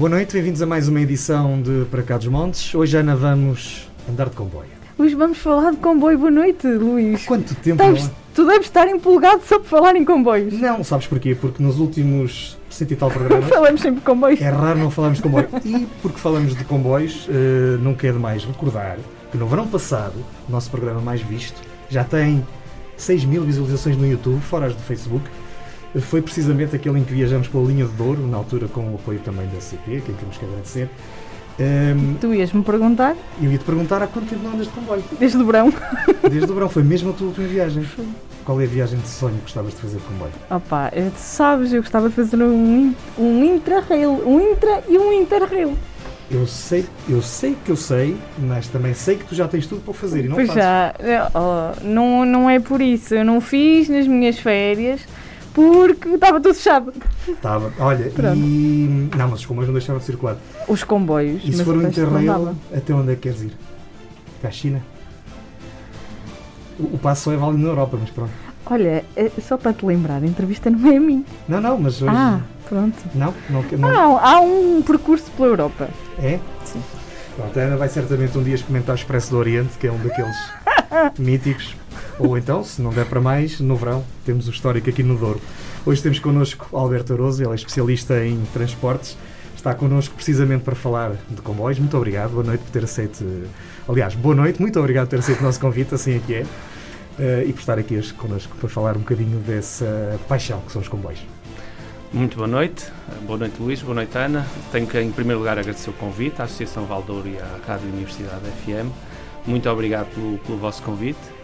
[0.00, 2.74] Boa noite, bem-vindos a mais uma edição de Para Cá dos Montes.
[2.74, 4.70] Hoje, Ana, vamos andar de comboio.
[4.96, 6.16] Hoje vamos falar de comboio.
[6.18, 7.26] Boa noite, Luís.
[7.26, 10.54] Quanto tempo Deves- não tu deves estar empolgado só por falar em comboios.
[10.54, 11.34] Não, sabes porquê?
[11.34, 14.40] Porque nos últimos cento e tal programas Falamos sempre de comboios.
[14.40, 15.48] é raro não falarmos de comboio.
[15.66, 18.96] E porque falamos de comboios, eh, não quer demais recordar
[19.30, 20.14] que no verão passado,
[20.48, 22.42] o nosso programa mais visto, já tem
[22.96, 25.28] 6 mil visualizações no YouTube, fora as do Facebook.
[25.98, 29.18] Foi precisamente aquele em que viajamos pela linha de Douro, na altura com o apoio
[29.20, 30.88] também da CP, quem temos que agradecer.
[31.58, 35.02] Ehm, Tu ias-me perguntar, eu ia te perguntar há quanto tempo não andas de comboio?
[35.18, 35.72] desde o verão.
[36.30, 37.84] Desde o verão, foi mesmo a tua última viagem.
[38.44, 40.32] Qual é a viagem de sonho que gostavas de fazer de comboio?
[40.48, 44.10] Opa, eh, tu sabes, eu gostava de fazer um, um intra-rail.
[44.26, 45.76] Um intra e um interrail.
[46.30, 49.82] Eu sei, eu sei que eu sei, mas também sei que tu já tens tudo
[49.82, 50.62] para fazer e não pois fazes.
[50.62, 53.14] já, eh, oh, não, não é por isso.
[53.14, 55.00] Eu não fiz nas minhas férias
[55.54, 56.92] porque estava tudo fechado.
[57.28, 57.72] Estava.
[57.78, 58.36] Olha, Pronto.
[58.36, 59.08] e.
[59.16, 60.36] Não, mas os comboios não deixaram de circular.
[60.68, 61.42] Os comboios.
[61.44, 63.52] E se for um interrail, até onde é que queres ir?
[64.40, 64.80] Para a China?
[66.78, 68.32] O, o passo só é válido na Europa, mas pronto.
[68.66, 71.24] Olha, eh, só para te lembrar, a entrevista não é a mim.
[71.48, 72.12] Não, não, mas hoje.
[72.14, 72.96] Ah, pronto.
[73.14, 75.88] Não, não, não, Não, há um percurso pela Europa.
[76.18, 76.38] É?
[76.64, 76.80] Sim.
[77.36, 79.98] Pronto, a Ana vai certamente um dia experimentar o Expresso do Oriente, que é um
[79.98, 80.36] daqueles
[81.18, 81.74] míticos.
[82.20, 85.40] Ou então, se não der para mais, no verão, temos o histórico aqui no Douro.
[85.86, 89.16] Hoje temos connosco Alberto Aroso, ele é especialista em transportes.
[89.56, 91.78] Está connosco precisamente para falar de comboios.
[91.78, 93.24] Muito obrigado, boa noite por ter aceito.
[93.88, 96.46] Aliás, boa noite, muito obrigado por ter aceito o nosso convite, assim é que é.
[97.18, 100.82] Eh, e por estar aqui hoje connosco para falar um bocadinho dessa paixão que são
[100.82, 101.20] os comboios.
[102.12, 102.86] Muito boa noite,
[103.26, 104.46] boa noite Luís, boa noite Ana.
[104.72, 108.42] Tenho que em primeiro lugar agradecer o convite à Associação Valdouro e à Rádio Universidade
[108.64, 108.90] FM.
[109.46, 111.39] Muito obrigado pelo, pelo vosso convite.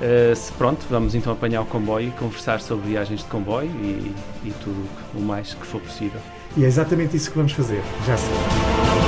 [0.00, 4.14] Eh, se pronto, vamos então apanhar o comboio e conversar sobre viagens de comboio e,
[4.44, 6.20] e tudo o mais que for possível.
[6.56, 9.05] E é exatamente isso que vamos fazer, já sei.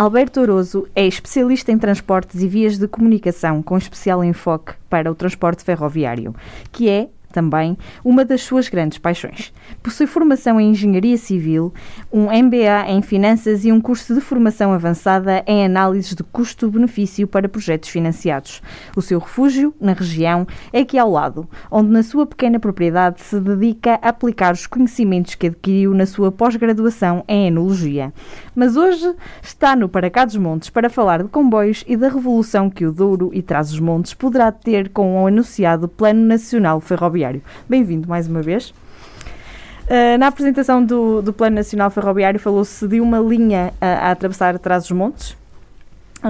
[0.00, 5.14] Alberto Oroso é especialista em transportes e vias de comunicação, com especial enfoque para o
[5.14, 6.34] transporte ferroviário,
[6.72, 9.52] que é também uma das suas grandes paixões.
[9.82, 11.72] Possui formação em engenharia civil,
[12.12, 17.48] um MBA em finanças e um curso de formação avançada em análises de custo-benefício para
[17.48, 18.60] projetos financiados.
[18.96, 23.38] O seu refúgio, na região, é aqui ao lado, onde na sua pequena propriedade se
[23.40, 28.12] dedica a aplicar os conhecimentos que adquiriu na sua pós-graduação em enologia.
[28.54, 32.68] Mas hoje está no Para Cá dos Montes para falar de comboios e da revolução
[32.68, 37.19] que o Douro e Trás-os-Montes poderá ter com o anunciado Plano Nacional Ferroviário.
[37.68, 38.70] Bem-vindo mais uma vez.
[38.70, 44.58] Uh, na apresentação do, do Plano Nacional Ferroviário falou-se de uma linha a, a atravessar
[44.58, 45.36] Trás-os-Montes,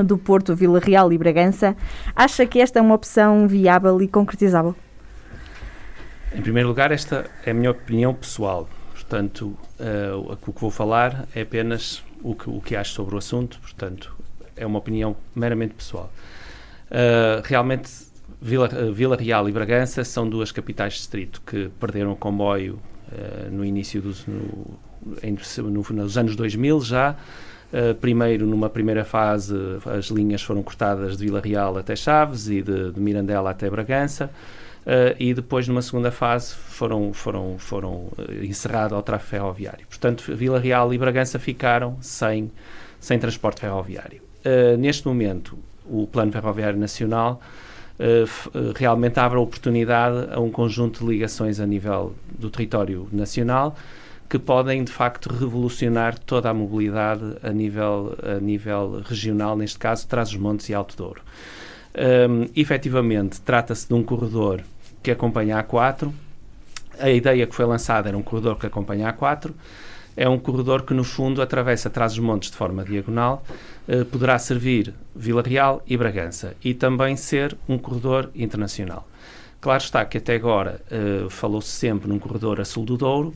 [0.05, 1.77] do Porto, Vila Real e Bragança.
[2.15, 4.75] Acha que esta é uma opção viável e concretizável?
[6.33, 8.69] Em primeiro lugar, esta é a minha opinião pessoal.
[8.93, 13.19] Portanto, eh, o que vou falar é apenas o que, o que acho sobre o
[13.19, 13.59] assunto.
[13.61, 14.17] Portanto,
[14.57, 16.11] é uma opinião meramente pessoal.
[16.91, 17.91] Eh, realmente,
[18.41, 22.79] Vila, eh, Vila Real e Bragança são duas capitais de distrito que perderam o comboio
[23.13, 24.27] eh, no início dos.
[24.27, 24.79] No,
[25.71, 27.17] no- nos anos 2000 já.
[27.73, 29.55] Eh, primeiro, numa primeira fase,
[29.97, 34.31] as linhas foram cortadas de Vila Real até Chaves e de, de Mirandela até Bragança.
[34.81, 39.87] Uh, e depois, numa segunda fase, foram, foram, foram uh, encerrado ao tráfego ferroviário.
[39.87, 42.51] Portanto, Vila Real e Bragança ficaram sem,
[42.99, 44.23] sem transporte ferroviário.
[44.43, 47.70] Uh, neste momento, o Plano Ferroviário Nacional uh, uh,
[48.77, 53.77] realmente abre oportunidade a um conjunto de ligações a nível do território nacional
[54.31, 60.07] que podem, de facto, revolucionar toda a mobilidade a nível, a nível regional, neste caso,
[60.07, 61.21] Trás-os-Montes e Alto Douro.
[61.97, 64.63] Um, efetivamente, trata-se de um corredor
[65.03, 66.13] que acompanha a A4.
[67.01, 69.51] A ideia que foi lançada era um corredor que acompanha a A4.
[70.17, 73.45] É um corredor que, no fundo, atravessa Trás-os-Montes de forma diagonal,
[73.89, 79.09] uh, poderá servir Vila Real e Bragança e também ser um corredor internacional.
[79.61, 83.35] Claro está que até agora uh, falou-se sempre num corredor a sul do Douro,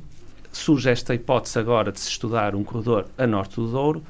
[0.53, 4.03] surge esta hipótese agora de se estudar um corredor a norte do Douro.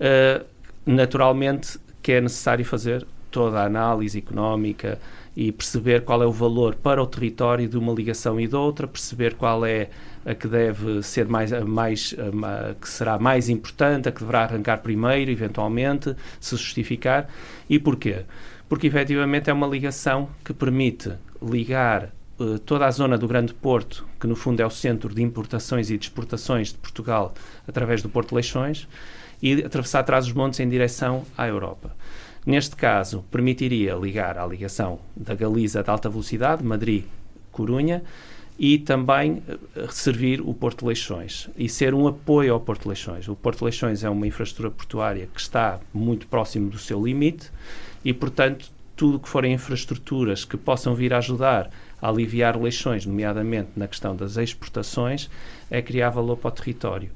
[0.00, 0.44] Uh,
[0.86, 4.98] naturalmente que é necessário fazer toda a análise económica
[5.36, 8.86] e perceber qual é o valor para o território de uma ligação e de outra,
[8.86, 9.88] perceber qual é
[10.24, 14.42] a que deve ser mais, a mais a, que será mais importante, a que deverá
[14.42, 17.28] arrancar primeiro, eventualmente, se justificar.
[17.68, 18.24] E porquê?
[18.68, 21.12] Porque efetivamente é uma ligação que permite
[21.42, 25.22] ligar uh, toda a zona do Grande Porto, que no fundo é o centro de
[25.22, 27.34] importações e de exportações de Portugal
[27.66, 28.86] através do Porto Leixões,
[29.42, 31.96] e atravessar atrás os montes em direção à Europa.
[32.44, 38.02] Neste caso, permitiria ligar à ligação da Galiza de alta velocidade, Madrid-Corunha,
[38.62, 43.26] e também eh, servir o Porto Leixões e ser um apoio ao Porto Leixões.
[43.26, 47.50] O Porto Leixões é uma infraestrutura portuária que está muito próximo do seu limite
[48.04, 51.70] e, portanto, tudo que forem infraestruturas que possam vir a ajudar
[52.02, 55.30] a aliviar leixões, nomeadamente na questão das exportações,
[55.70, 57.10] é criar valor para o território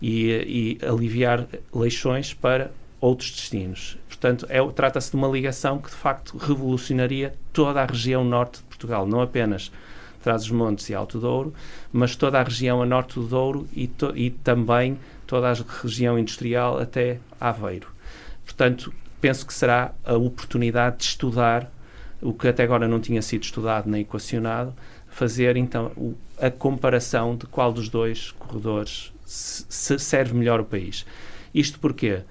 [0.00, 3.98] e, e aliviar leixões para outros destinos.
[4.08, 8.64] Portanto, é, trata-se de uma ligação que de facto revolucionaria toda a região norte de
[8.64, 9.70] Portugal, não apenas
[10.26, 11.54] Trás-os-Montes e Alto Douro,
[11.92, 16.18] mas toda a região a norte do Douro e, to, e também toda a região
[16.18, 17.86] industrial até Aveiro.
[18.44, 21.70] Portanto, penso que será a oportunidade de estudar
[22.20, 24.74] o que até agora não tinha sido estudado nem equacionado,
[25.06, 31.06] fazer então o, a comparação de qual dos dois corredores se serve melhor o país.
[31.54, 32.24] Isto porque uh,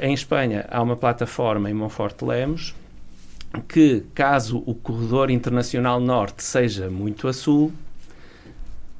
[0.00, 2.74] em Espanha há uma plataforma em Monforte Lemos
[3.62, 7.72] que, caso o corredor internacional norte seja muito a sul,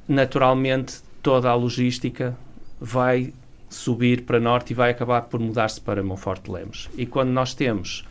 [0.07, 2.37] naturalmente toda a logística
[2.79, 3.33] vai
[3.69, 6.89] subir para norte e vai acabar por mudar-se para Monforte Lemos.
[6.95, 8.05] E quando nós temos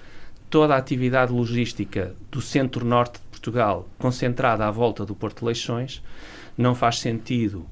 [0.50, 6.02] toda a atividade logística do centro-norte de Portugal concentrada à volta do Porto Leixões,
[6.56, 7.66] não faz sentido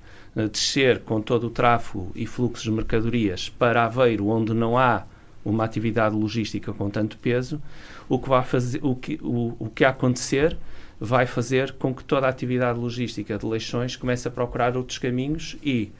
[0.50, 5.04] descer com todo o tráfego e fluxos de mercadorias para Aveiro, onde não há
[5.44, 7.60] uma atividade logística com tanto peso,
[8.08, 10.56] o que vai fazer, o que, o, o que acontecer
[11.00, 15.56] vai fazer com que toda a atividade logística de Leixões comece a procurar outros caminhos
[15.62, 15.90] e,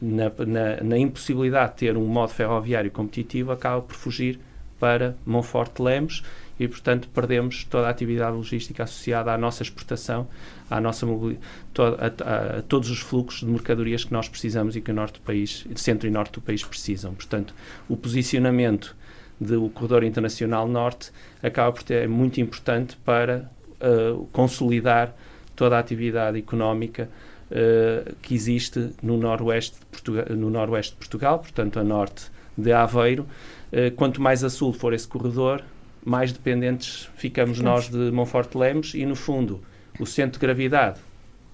[0.00, 4.38] na, na, na impossibilidade de ter um modo ferroviário competitivo, acaba por fugir
[4.78, 6.22] para Monforte Lemos
[6.58, 10.26] e, portanto, perdemos toda a atividade logística associada à nossa exportação,
[10.70, 14.94] à nossa a, a, todos os fluxos de mercadorias que nós precisamos e que o
[14.94, 17.14] norte do país, centro e norte do país precisam.
[17.14, 17.54] Portanto,
[17.88, 18.96] o posicionamento
[19.40, 21.10] do corredor internacional norte
[21.42, 23.50] acaba por ser muito importante para
[23.80, 25.14] uh, consolidar
[25.54, 27.08] toda a atividade económica
[27.50, 32.72] uh, que existe no noroeste, de Portugal, no noroeste de Portugal, portanto a norte de
[32.72, 33.26] Aveiro.
[33.72, 35.62] Uh, quanto mais a sul for esse corredor,
[36.04, 39.60] mais dependentes ficamos nós de Monforte Lemos e, no fundo,
[39.98, 41.00] o centro de gravidade,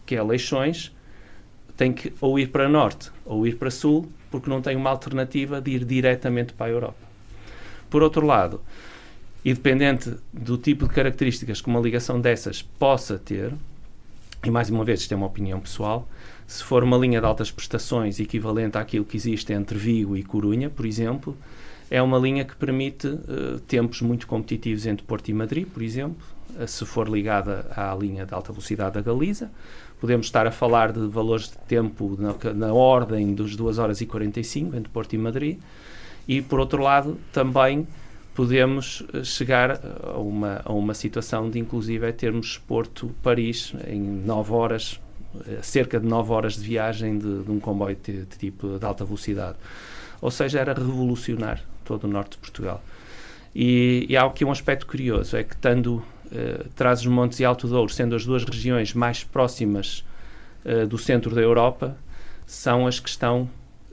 [0.05, 0.95] que é Leixões,
[1.77, 5.61] tem que ou ir para norte ou ir para sul, porque não tem uma alternativa
[5.61, 7.12] de ir diretamente para a Europa.
[7.93, 8.59] Por outro lado,
[9.45, 13.53] e dependente do tipo de características que uma ligação dessas possa ter,
[14.43, 16.09] e mais uma vez isto é uma opinião pessoal,
[16.47, 20.71] se for uma linha de altas prestações equivalente àquilo que existe entre Vigo e Corunha,
[20.71, 21.37] por exemplo,
[21.91, 26.25] é uma linha que permite uh, tempos muito competitivos entre Porto e Madrid, por exemplo,
[26.59, 29.51] uh, se for ligada à linha de alta velocidade da Galiza.
[30.01, 34.07] Podemos estar a falar de valores de tempo na, na ordem dos 2 horas e
[34.07, 35.59] 45 entre Porto e Madrid.
[36.27, 37.87] E, por outro lado, também
[38.35, 44.53] podemos eh, chegar a uma, a uma situação de, inclusive, é termos Porto-Paris em 9
[44.53, 45.01] horas,
[45.63, 49.05] cerca de 9 horas de viagem de, de um comboio de, de tipo de alta
[49.05, 49.57] velocidade.
[50.21, 52.83] Ou seja, era revolucionar todo o norte de Portugal.
[53.55, 57.93] E, e há aqui um aspecto curioso, é que estando uh, Trás-os-Montes e Alto Douro,
[57.93, 60.05] sendo as duas regiões mais próximas
[60.65, 61.97] uh, do centro da Europa,
[62.47, 63.49] são as que estão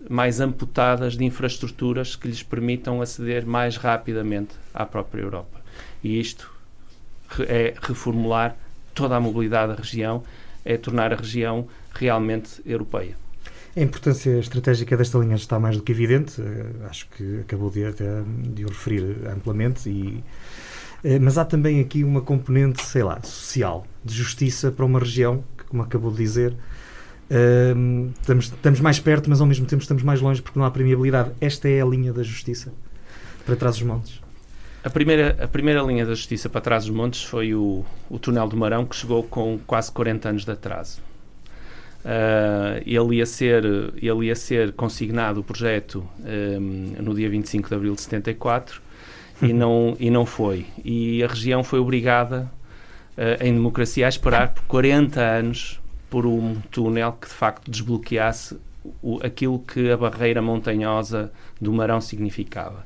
[0.09, 5.59] mais amputadas de infraestruturas que lhes permitam aceder mais rapidamente à própria Europa.
[6.03, 6.51] E isto
[7.47, 8.55] é reformular
[8.93, 10.23] toda a mobilidade da região,
[10.63, 13.15] é tornar a região realmente europeia.
[13.75, 17.83] A importância estratégica desta linha está mais do que evidente, eh, acho que acabou de,
[18.53, 20.23] de o referir amplamente, e,
[21.03, 25.43] eh, mas há também aqui uma componente, sei lá, social, de justiça para uma região,
[25.57, 26.53] que, como acabou de dizer,
[28.19, 31.31] estamos, estamos mais perto, mas ao mesmo tempo estamos mais longe porque não há premiabilidade.
[31.39, 32.71] Esta é a linha da justiça
[33.45, 34.21] para trás os montes.
[34.83, 38.47] A primeira, a primeira linha da justiça para trás dos montes foi o, o túnel
[38.47, 41.01] do Marão, que chegou com quase 40 anos de atraso.
[41.99, 43.65] Uh, ele, ia ser,
[44.01, 48.81] ele ia ser consignado o projeto um, no dia 25 de abril de 74
[49.41, 50.65] e, não, e não foi.
[50.83, 52.49] E a região foi obrigada,
[53.17, 58.57] uh, em democracia, a esperar por 40 anos por um túnel que de facto desbloqueasse
[59.01, 62.85] o, aquilo que a barreira montanhosa do Marão significava.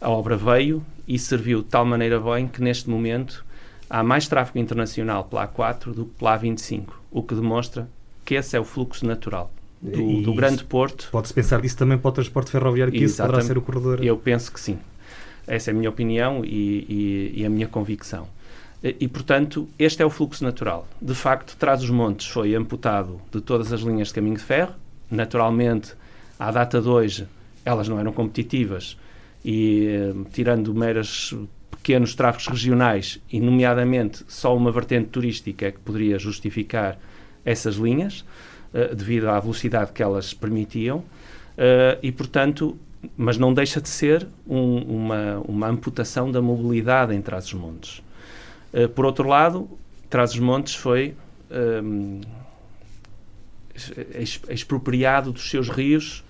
[0.00, 3.44] A obra veio e serviu de tal maneira bem que neste momento
[3.88, 7.88] há mais tráfego internacional pela A4 do que pela A25, o que demonstra
[8.24, 9.50] que esse é o fluxo natural
[9.80, 11.08] do, do grande porto.
[11.10, 14.02] Pode-se pensar disso também para o transporte ferroviário, que isso poderá ser o corredor.
[14.02, 14.78] Eu penso que sim.
[15.46, 18.28] Essa é a minha opinião e, e, e a minha convicção.
[18.82, 20.88] E, portanto, este é o fluxo natural.
[21.00, 24.74] De facto, Traz os Montes foi amputado de todas as linhas de caminho de ferro.
[25.08, 25.94] Naturalmente,
[26.38, 27.28] à data de hoje,
[27.64, 28.96] elas não eram competitivas
[29.44, 31.32] e, eh, tirando meras
[31.82, 36.96] pequenos tráfegos regionais, e nomeadamente só uma vertente turística é que poderia justificar
[37.44, 38.24] essas linhas,
[38.72, 42.78] uh, devido à velocidade que elas permitiam, uh, e portanto,
[43.16, 48.00] mas não deixa de ser um, uma, uma amputação da mobilidade em Trás-os-Montes.
[48.72, 49.68] Uh, por outro lado,
[50.08, 51.14] Trás-os-Montes foi
[51.50, 52.20] um,
[54.48, 56.24] expropriado dos seus rios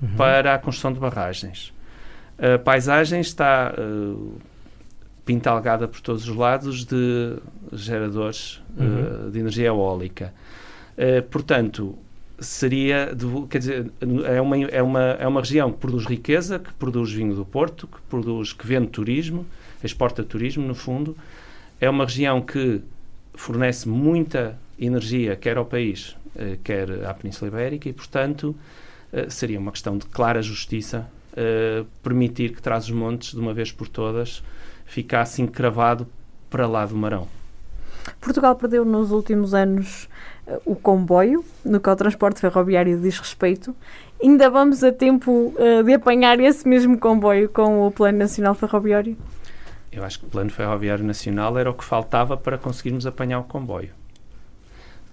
[0.00, 0.16] uhum.
[0.16, 1.72] para a construção de barragens.
[2.38, 4.40] A paisagem está uh,
[5.24, 7.36] pintalgada por todos os lados de
[7.72, 9.26] geradores uhum.
[9.26, 10.34] uh, de energia eólica.
[10.96, 11.96] Uh, portanto,
[12.38, 13.16] seria,
[13.48, 13.92] quer dizer,
[14.26, 17.86] é uma, é, uma, é uma região que produz riqueza, que produz vinho do Porto,
[17.86, 19.46] que produz, que vende turismo,
[19.82, 21.16] exporta turismo, no fundo.
[21.82, 22.80] É uma região que
[23.34, 28.54] fornece muita energia, quer ao país, uh, quer à Península Ibérica, e, portanto,
[29.28, 31.06] seria uma questão de clara justiça
[32.02, 34.42] permitir que traz os montes de uma vez por todas
[34.86, 36.06] ficasse encravado
[36.48, 37.28] para lá do Marão.
[38.20, 40.08] Portugal perdeu nos últimos anos
[40.64, 43.74] o comboio, no que ao transporte ferroviário diz respeito.
[44.22, 49.16] Ainda vamos a tempo de apanhar esse mesmo comboio com o Plano Nacional Ferroviário?
[49.92, 53.44] Eu acho que o Plano Ferroviário Nacional era o que faltava para conseguirmos apanhar o
[53.44, 53.90] comboio.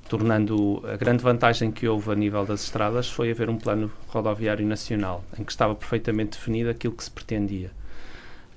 [0.07, 4.65] Tornando a grande vantagem que houve a nível das estradas foi haver um plano rodoviário
[4.65, 7.71] nacional, em que estava perfeitamente definido aquilo que se pretendia.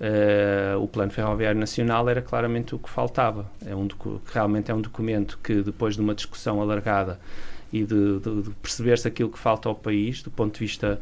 [0.01, 3.51] Uh, o Plano Ferroviário Nacional era claramente o que faltava.
[3.67, 3.87] É um
[4.33, 7.21] realmente é um documento que, depois de uma discussão alargada
[7.73, 11.01] e de, de, de perceber-se aquilo que falta ao país, do ponto de vista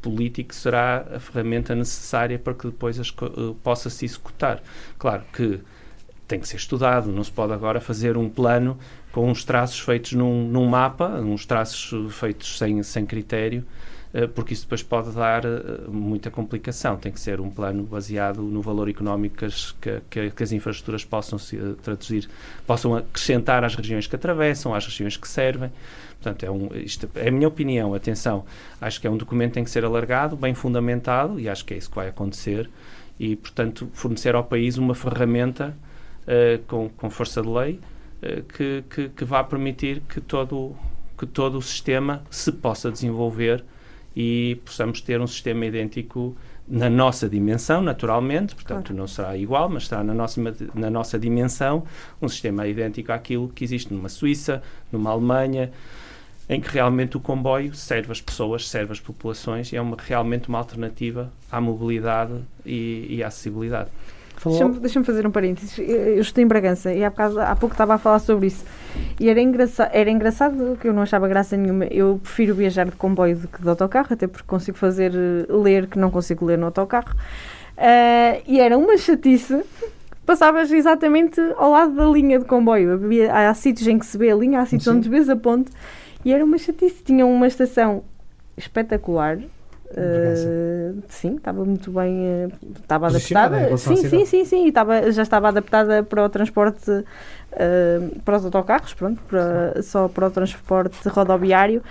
[0.00, 4.62] político, será a ferramenta necessária para que depois as, uh, possa se executar.
[4.98, 5.60] Claro que
[6.26, 8.78] tem que ser estudado, não se pode agora fazer um plano
[9.10, 13.64] com uns traços feitos num, num mapa, uns traços feitos sem, sem critério,
[14.12, 16.96] eh, porque isso depois pode dar eh, muita complicação.
[16.96, 19.36] Tem que ser um plano baseado no valor económico
[19.80, 22.28] que, que, que as infraestruturas possam se eh, traduzir,
[22.66, 25.72] possam acrescentar às regiões que atravessam, às regiões que servem.
[26.20, 27.94] Portanto, é, um, isto é a minha opinião.
[27.94, 28.44] Atenção,
[28.80, 31.74] acho que é um documento que tem que ser alargado, bem fundamentado, e acho que
[31.74, 32.68] é isso que vai acontecer.
[33.18, 35.76] E, portanto, fornecer ao país uma ferramenta
[36.24, 37.80] uh, com, com força de lei
[38.22, 40.76] uh, que, que, que vá permitir que todo,
[41.16, 43.64] que todo o sistema se possa desenvolver
[44.14, 48.98] e possamos ter um sistema idêntico na nossa dimensão, naturalmente, portanto claro.
[48.98, 50.40] não será igual, mas estará na nossa,
[50.74, 51.84] na nossa dimensão
[52.20, 55.70] um sistema idêntico àquilo que existe numa Suíça, numa Alemanha,
[56.48, 60.48] em que realmente o comboio serve as pessoas, serve as populações e é uma, realmente
[60.48, 62.32] uma alternativa à mobilidade
[62.64, 63.90] e, e à acessibilidade.
[64.44, 65.76] Deixa-me deixa fazer um parênteses.
[65.78, 68.64] Eu estou em Bragança e há, bocado, há pouco estava a falar sobre isso.
[69.18, 71.86] E era, engraça, era engraçado que eu não achava graça nenhuma.
[71.86, 75.88] Eu prefiro viajar de comboio do que de autocarro, até porque consigo fazer eh, ler
[75.88, 77.16] que não consigo ler no autocarro.
[77.76, 79.60] Uh, e era uma chatice.
[80.24, 82.92] Passavas exatamente ao lado da linha de comboio.
[82.92, 84.98] Havia, há, há sítios em que se vê a linha, há sítios Sim.
[84.98, 85.72] onde vês a ponte.
[86.24, 87.02] E era uma chatice.
[87.02, 88.02] Tinha uma estação
[88.56, 89.38] espetacular
[89.90, 93.76] Uh, sim, estava muito bem, uh, estava adaptada.
[93.78, 98.92] Sim, sim, sim, sim, estava, já estava adaptada para o transporte, uh, para os autocarros,
[98.92, 101.82] pronto, para, só para o transporte rodoviário.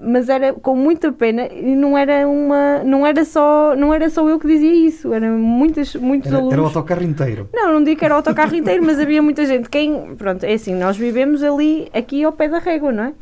[0.00, 4.28] Mas era com muita pena e não era uma não era só não era só
[4.28, 7.84] eu que dizia isso eram muitas muitos era, alunos era o autocarro inteiro não não
[7.84, 10.96] digo que era o autocarro inteiro mas havia muita gente quem pronto é assim nós
[10.96, 13.12] vivemos ali aqui ao pé da régua não é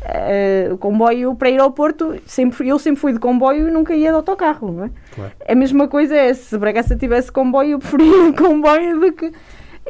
[0.00, 3.94] Uh, o comboio para ir ao Porto, sempre, eu sempre fui de comboio e nunca
[3.94, 4.72] ia de autocarro.
[4.72, 4.90] Não é?
[5.14, 5.32] Claro.
[5.46, 9.30] A mesma coisa é se Bragança tivesse comboio, eu preferia comboio do que.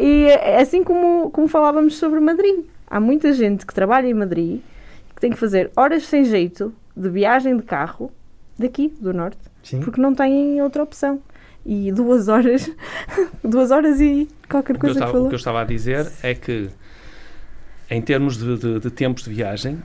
[0.01, 2.65] E assim como, como falávamos sobre Madrid.
[2.89, 4.61] Há muita gente que trabalha em Madrid
[5.21, 8.11] que tem que fazer horas sem jeito de viagem de carro
[8.59, 9.81] daqui, do Norte, Sim.
[9.81, 11.21] porque não têm outra opção.
[11.65, 12.71] e duas horas,
[13.45, 15.27] duas horas e qualquer coisa o que, que falou.
[15.27, 16.71] O que eu estava a dizer é que,
[17.91, 19.79] em termos de, de, de tempos de viagem,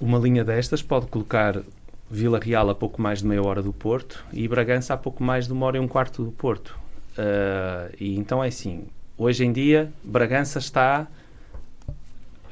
[0.00, 1.62] uma linha destas pode colocar
[2.10, 5.46] Vila Real a pouco mais de meia hora do Porto e Bragança a pouco mais
[5.46, 6.76] de uma hora e um quarto do Porto.
[7.16, 11.06] Uh, e então é assim, hoje em dia Bragança está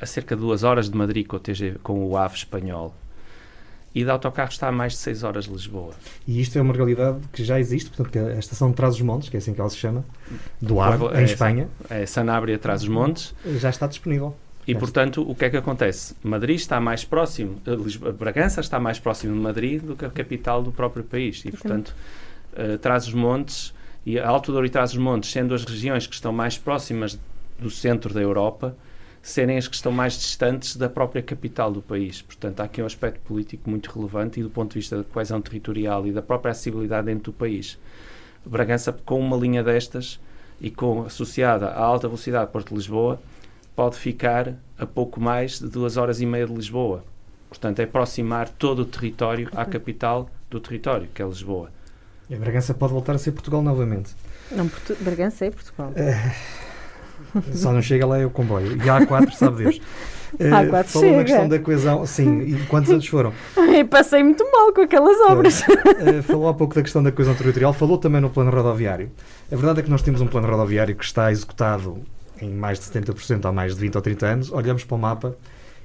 [0.02, 2.92] a cerca de duas horas de Madrid com o, TG, com o AVE espanhol
[3.94, 5.92] e de autocarro está a mais de 6 horas de Lisboa.
[6.26, 9.36] E isto é uma realidade que já existe, portanto, que a estação de Trás-os-Montes, que
[9.36, 10.04] é assim que ela se chama,
[10.60, 11.68] do AVE, é, em Espanha.
[11.90, 13.34] É Sanabria Trás-os-Montes.
[13.58, 14.34] Já está disponível.
[14.66, 16.14] E, portanto, o que é que acontece?
[16.22, 20.62] Madrid está mais próximo, Lisboa, Bragança está mais próximo de Madrid do que a capital
[20.62, 21.42] do próprio país.
[21.44, 21.94] E, portanto,
[22.52, 23.74] uh, Trás-os-Montes
[24.06, 27.18] e Alto Douro e Trás-os-Montes, sendo as regiões que estão mais próximas
[27.58, 28.76] do centro da Europa,
[29.22, 32.20] serem as que estão mais distantes da própria capital do país.
[32.20, 35.40] Portanto, há aqui um aspecto político muito relevante e do ponto de vista da coesão
[35.40, 37.78] territorial e da própria acessibilidade dentro do país.
[38.44, 40.18] Bragança, com uma linha destas
[40.60, 43.22] e com associada à alta velocidade Porto-Lisboa,
[43.76, 47.04] pode ficar a pouco mais de duas horas e meia de Lisboa.
[47.48, 51.70] Portanto, é aproximar todo o território à capital do território, que é Lisboa.
[52.28, 54.14] E a Bragança pode voltar a ser Portugal novamente.
[54.50, 55.92] Não, Portu Bragança é Portugal.
[55.94, 56.62] É...
[57.54, 58.76] Só não chega lá é o comboio.
[58.76, 59.80] E a A4, sabe Deus.
[60.32, 61.16] Uh, A4 falou chega.
[61.18, 63.34] na questão da coesão, sim, e quantos anos foram?
[63.90, 65.60] Passei muito mal com aquelas obras.
[65.60, 69.10] Uh, falou há pouco da questão da coesão territorial, falou também no plano rodoviário.
[69.52, 71.98] A verdade é que nós temos um plano rodoviário que está executado
[72.40, 74.50] em mais de 70% há mais de 20 ou 30 anos.
[74.50, 75.36] Olhamos para o mapa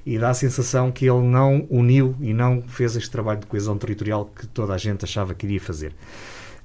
[0.06, 3.78] e dá a sensação que ele não uniu e não fez este trabalho de coesão
[3.78, 5.94] territorial que toda a gente achava que iria fazer.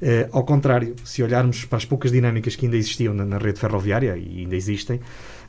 [0.03, 3.61] Uh, ao contrário, se olharmos para as poucas dinâmicas que ainda existiam na, na rede
[3.61, 5.01] ferroviária, e ainda existem, uh,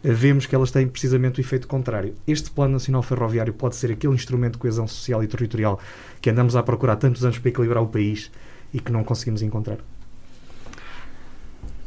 [0.04, 2.14] vemos que elas têm precisamente o efeito contrário.
[2.28, 5.80] Este Plano Nacional Ferroviário pode ser aquele instrumento de coesão social e territorial
[6.22, 8.30] que andamos a procurar tantos anos para equilibrar o país
[8.72, 9.80] e que não conseguimos encontrar?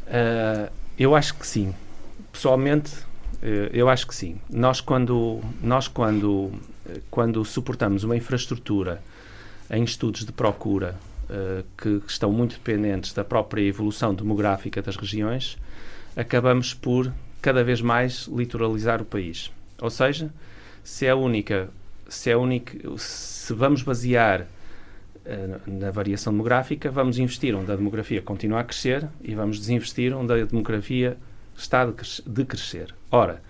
[0.08, 0.68] Uh,
[0.99, 1.73] eu acho que sim.
[2.32, 2.90] Pessoalmente,
[3.73, 4.40] eu acho que sim.
[4.50, 6.50] Nós, quando, nós quando,
[7.10, 9.00] quando suportamos uma infraestrutura
[9.71, 10.97] em estudos de procura
[11.76, 15.58] que, que, estão muito dependentes da própria evolução demográfica das regiões,
[16.17, 17.12] acabamos por
[17.43, 19.52] cada vez mais litoralizar o país.
[19.80, 20.32] Ou seja,
[20.82, 21.69] se é única,
[22.08, 28.23] se é única, se vamos basear uh, na variação demográfica, vamos investir onde a demografia
[28.23, 31.17] continua a crescer e vamos desinvestir onde a demografia
[31.56, 32.95] está de crescer.
[33.10, 33.43] Ora,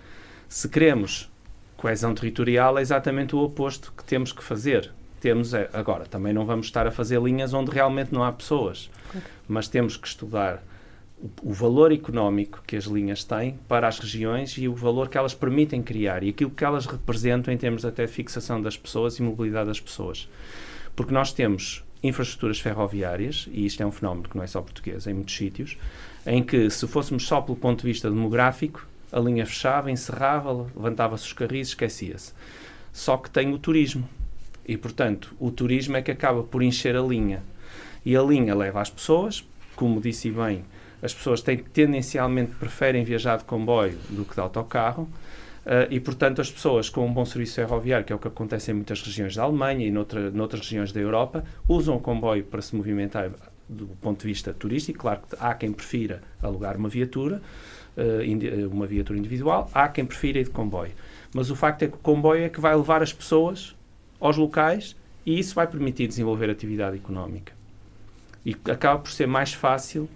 [0.49, 1.31] se queremos
[1.77, 4.91] coesão territorial, é exatamente o oposto que temos que fazer
[5.27, 8.89] temos é, agora, também não vamos estar a fazer linhas onde realmente não há pessoas,
[9.11, 9.27] claro.
[9.49, 10.62] mas temos que estudar
[11.19, 15.19] o, o, valor económico que as linhas têm para as regiões e o valor que
[15.19, 19.19] elas permitem criar e aquilo que elas representam em termos até de fixação das pessoas
[19.19, 20.29] e mobilidade das pessoas.
[20.95, 25.09] Porque nós temos infraestruturas ferroviárias, e isto é um fenómeno que não é só português,
[25.09, 25.77] em muitos sítios,
[26.25, 31.25] em que se fôssemos só pelo ponto de vista demográfico, a linha fechava, encerrava, levantava-se
[31.25, 32.33] os carris, esquecia-se.
[32.93, 34.09] Só que tem o turismo
[34.66, 37.42] e, portanto, o turismo é que acaba por encher a linha.
[38.05, 40.64] E a linha leva as pessoas, como disse bem,
[41.02, 45.02] as pessoas têm, tendencialmente preferem viajar de comboio do que de autocarro.
[45.64, 48.70] Uh, e, portanto, as pessoas com um bom serviço ferroviário, que é o que acontece
[48.70, 52.62] em muitas regiões da Alemanha e noutra, noutras regiões da Europa, usam o comboio para
[52.62, 53.31] se movimentar
[53.68, 55.00] do ponto de vista turístico.
[55.00, 57.42] Claro que há quem prefira alugar uma viatura,
[57.96, 60.92] uh, uma viatura individual, há quem prefira ir de comboio.
[61.35, 63.76] Mas o facto é que o comboio é que vai levar as pessoas
[64.20, 67.52] aos locais e isso vai permitir desenvolver atividade económica.
[68.44, 70.09] E acaba por ser mais fácil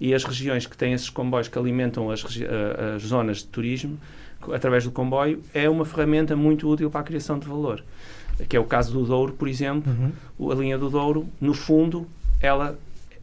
[0.00, 2.24] e as regiões que têm esses comboios que alimentam as,
[2.94, 3.98] as zonas de turismo
[4.52, 7.82] através do comboio é uma ferramenta muito útil para a criação de valor.
[8.48, 9.92] Que é o caso do Douro, por exemplo.
[10.38, 10.52] Uhum.
[10.52, 12.06] A linha do Douro, no fundo,
[12.40, 12.78] ela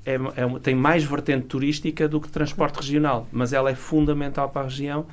[0.06, 4.64] é, é, tem mais vertente turística do que transporte regional, mas ela é fundamental para
[4.64, 5.06] a região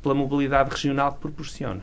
[0.00, 1.80] pela mobilidade regional que proporciona.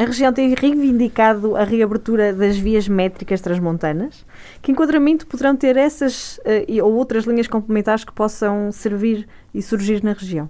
[0.00, 4.24] A região tem reivindicado a reabertura das vias métricas transmontanas.
[4.62, 10.04] Que enquadramento poderão ter essas uh, ou outras linhas complementares que possam servir e surgir
[10.04, 10.48] na região?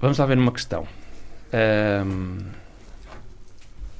[0.00, 0.86] Vamos lá ver uma questão.
[2.06, 2.38] Um,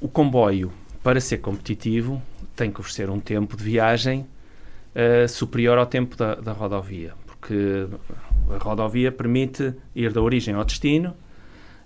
[0.01, 0.70] o comboio,
[1.03, 2.23] para ser competitivo,
[2.55, 4.29] tem que oferecer um tempo de viagem
[4.94, 7.88] uh, superior ao tempo da, da rodovia, porque
[8.49, 11.16] a rodovia permite ir da origem ao destino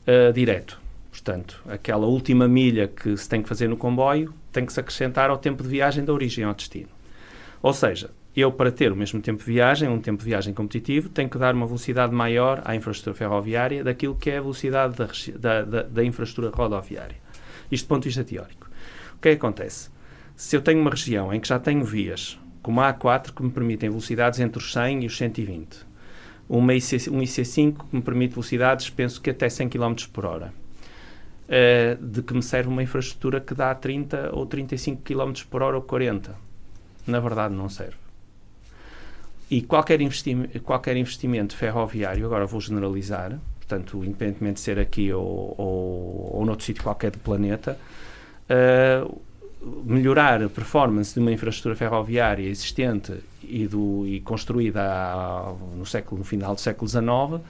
[0.07, 0.88] uh, direto
[1.19, 5.31] Portanto, aquela última milha que se tem que fazer no comboio tem que se acrescentar
[5.31, 6.89] ao tempo de viagem da origem ao destino.
[7.61, 11.09] Ou seja, eu, para ter o mesmo tempo de viagem, um tempo de viagem competitivo,
[11.09, 15.09] tenho que dar uma velocidade maior à infraestrutura ferroviária daquilo que é a velocidade da,
[15.37, 17.17] da, da, da infraestrutura rodoviária.
[17.71, 18.71] Isto do ponto de vista teórico.
[19.17, 19.91] O que é que acontece?
[20.37, 23.51] Se eu tenho uma região em que já tenho vias como a A4 que me
[23.51, 25.79] permitem velocidades entre os 100 e os 120.
[26.49, 30.53] Uma IC, um IC5 que me permite velocidades, penso que até 100 km por hora.
[31.49, 35.77] Uh, de que me serve uma infraestrutura que dá 30 ou 35 km por hora
[35.77, 36.37] ou 40.
[37.07, 37.97] Na verdade, não serve.
[39.51, 45.55] E qualquer, investi qualquer investimento ferroviário, agora vou generalizar, portanto, independentemente de ser aqui ou,
[45.57, 47.79] ou, ou noutro sítio qualquer do planeta,
[48.51, 49.21] uh,
[49.85, 56.25] melhorar a performance de uma infraestrutura ferroviária existente e, do, e construída no, século, no
[56.25, 57.43] final do século XIX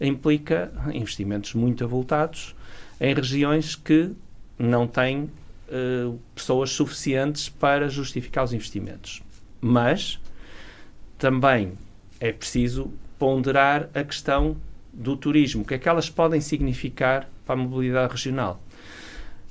[0.00, 2.54] implica investimentos muito avultados
[3.00, 4.12] em regiões que
[4.58, 5.30] não têm
[5.68, 9.22] uh, pessoas suficientes para justificar os investimentos.
[9.60, 10.18] Mas
[11.16, 11.72] também
[12.20, 14.56] é preciso ponderar a questão
[14.92, 18.60] do turismo, o que é que elas podem significar para a mobilidade regional.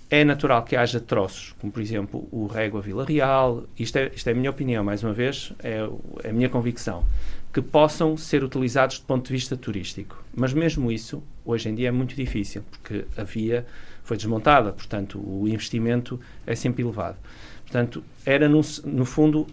[0.09, 4.27] É natural que haja troços, como por exemplo o Régua Vila Real, isto é, isto
[4.27, 5.79] é a minha opinião, mais uma vez, é,
[6.23, 7.03] é a minha convicção,
[7.51, 10.23] que possam ser utilizados do ponto de vista turístico.
[10.33, 13.65] Mas mesmo isso, hoje em dia, é muito difícil, porque a via
[14.03, 17.17] foi desmontada, portanto, o investimento é sempre elevado.
[17.63, 19.45] Portanto, era no, no fundo,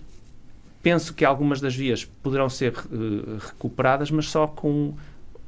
[0.81, 4.95] penso que algumas das vias poderão ser uh, recuperadas, mas só com.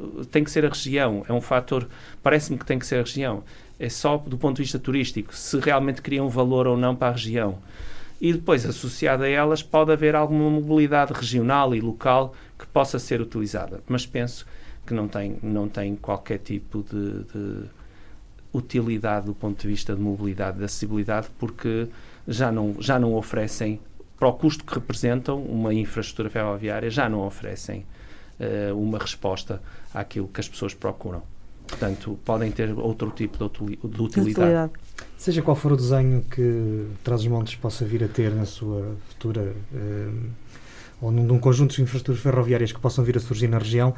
[0.00, 1.88] Uh, tem que ser a região, é um fator.
[2.24, 3.44] Parece-me que tem que ser a região
[3.78, 7.12] é só do ponto de vista turístico, se realmente criam valor ou não para a
[7.12, 7.58] região.
[8.20, 13.20] E depois, associada a elas, pode haver alguma mobilidade regional e local que possa ser
[13.20, 13.82] utilizada.
[13.86, 14.46] Mas penso
[14.86, 17.64] que não tem, não tem qualquer tipo de, de
[18.54, 21.88] utilidade do ponto de vista de mobilidade de acessibilidade, porque
[22.26, 23.80] já não, já não oferecem,
[24.18, 27.84] para o custo que representam, uma infraestrutura ferroviária, já não oferecem
[28.40, 29.60] uh, uma resposta
[29.92, 31.22] àquilo que as pessoas procuram.
[31.66, 33.44] Portanto, podem ter outro tipo de
[34.02, 34.30] utilidade.
[34.30, 34.72] utilidade.
[35.16, 40.08] Seja qual for o desenho que Trás-os-Montes possa vir a ter na sua futura eh,
[41.00, 43.94] ou num, num, conjunto de infraestruturas ferroviárias que possam vir a surgir na região,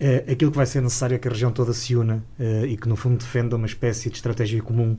[0.00, 2.76] eh, aquilo que vai ser necessário é que a região toda se una eh, e
[2.76, 4.96] que, no fundo, defenda uma espécie de estratégia comum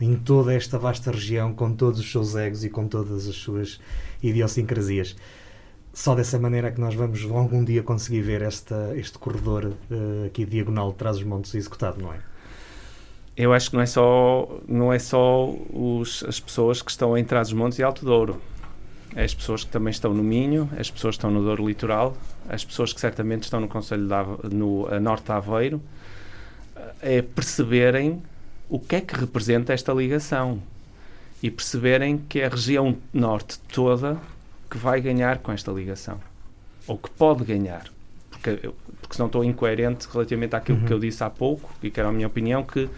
[0.00, 3.78] em toda esta vasta região, com todos os seus egos e com todas as suas
[4.22, 5.14] idiosincrasias
[5.92, 10.26] só dessa maneira é que nós vamos algum dia conseguir ver esta, este corredor uh,
[10.26, 12.18] aqui diagonal de trás dos montes executado, não é?
[13.36, 17.24] Eu acho que não é só, não é só os, as pessoas que estão em
[17.24, 18.40] trás dos montes e Alto Douro.
[19.14, 22.16] É as pessoas que também estão no Minho, as pessoas que estão no Douro Litoral,
[22.48, 25.82] as pessoas que certamente estão no Conselho de no Norte de Aveiro,
[27.00, 28.22] é perceberem
[28.68, 30.62] o que é que representa esta ligação
[31.42, 34.18] e perceberem que a região norte toda
[34.72, 36.18] que vai ganhar com esta ligação.
[36.86, 37.84] Ou que pode ganhar.
[38.30, 40.86] Porque, porque senão estou incoerente relativamente àquilo uhum.
[40.86, 42.88] que eu disse há pouco, e que era a minha opinião, que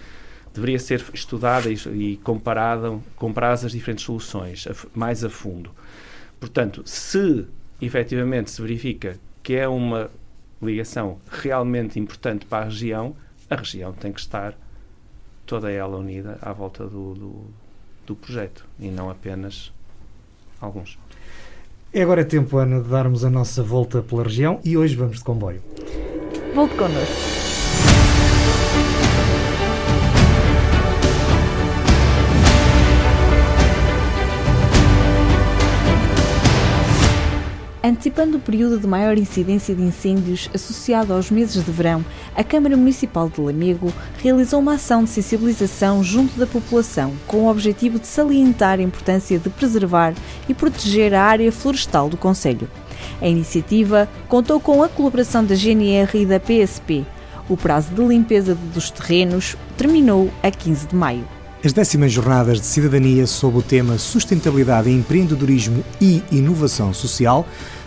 [0.55, 5.73] deveria ser estudada e, e comparada, comparadas as diferentes soluções a, mais a fundo.
[6.39, 7.45] Portanto, se
[7.83, 10.09] efetivamente se verifica que é uma
[10.63, 13.17] ligação realmente importante para a região,
[13.51, 14.55] a região tem que estar
[15.45, 17.47] toda ela unida à volta do, do,
[18.07, 19.73] do projeto e não apenas
[20.61, 20.97] alguns.
[21.97, 25.23] É agora tempo, Ana, de darmos a nossa volta pela região e hoje vamos de
[25.23, 25.63] comboio.
[26.53, 27.44] Volte connosco.
[37.87, 42.03] Antecipando o período de maior incidência de incêndios associado aos meses de verão,
[42.35, 43.93] a Câmara Municipal de Lamego
[44.23, 49.39] realizou uma ação de sensibilização junto da população, com o objetivo de salientar a importância
[49.39, 50.15] de preservar
[50.49, 52.71] e proteger a área florestal do Conselho.
[53.21, 57.05] A iniciativa contou com a colaboração da GNR e da PSP.
[57.51, 61.44] O prazo de limpeza dos terrenos terminou a 15 de maio.
[61.65, 67.47] As décimas jornadas de cidadania sob o tema Sustentabilidade, Empreendedorismo e Inovação Social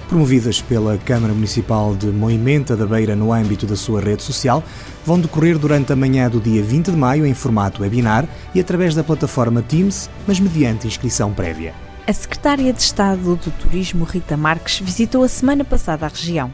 [0.10, 4.64] promovidas pela Câmara Municipal de Moimenta da Beira no âmbito da sua rede social,
[5.06, 8.96] vão decorrer durante a manhã do dia 20 de maio em formato webinar e através
[8.96, 11.76] da plataforma Teams, mas mediante inscrição prévia.
[12.08, 16.52] A secretária de Estado do Turismo, Rita Marques, visitou a semana passada a região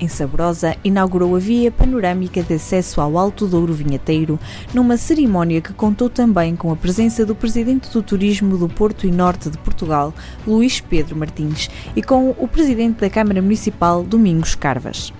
[0.00, 4.38] em Saborosa, inaugurou a via panorâmica de acesso ao Alto Douro Vinheteiro,
[4.72, 9.10] numa cerimónia que contou também com a presença do Presidente do Turismo do Porto e
[9.10, 10.12] Norte de Portugal,
[10.46, 15.12] Luís Pedro Martins, e com o Presidente da Câmara Municipal, Domingos Carvas.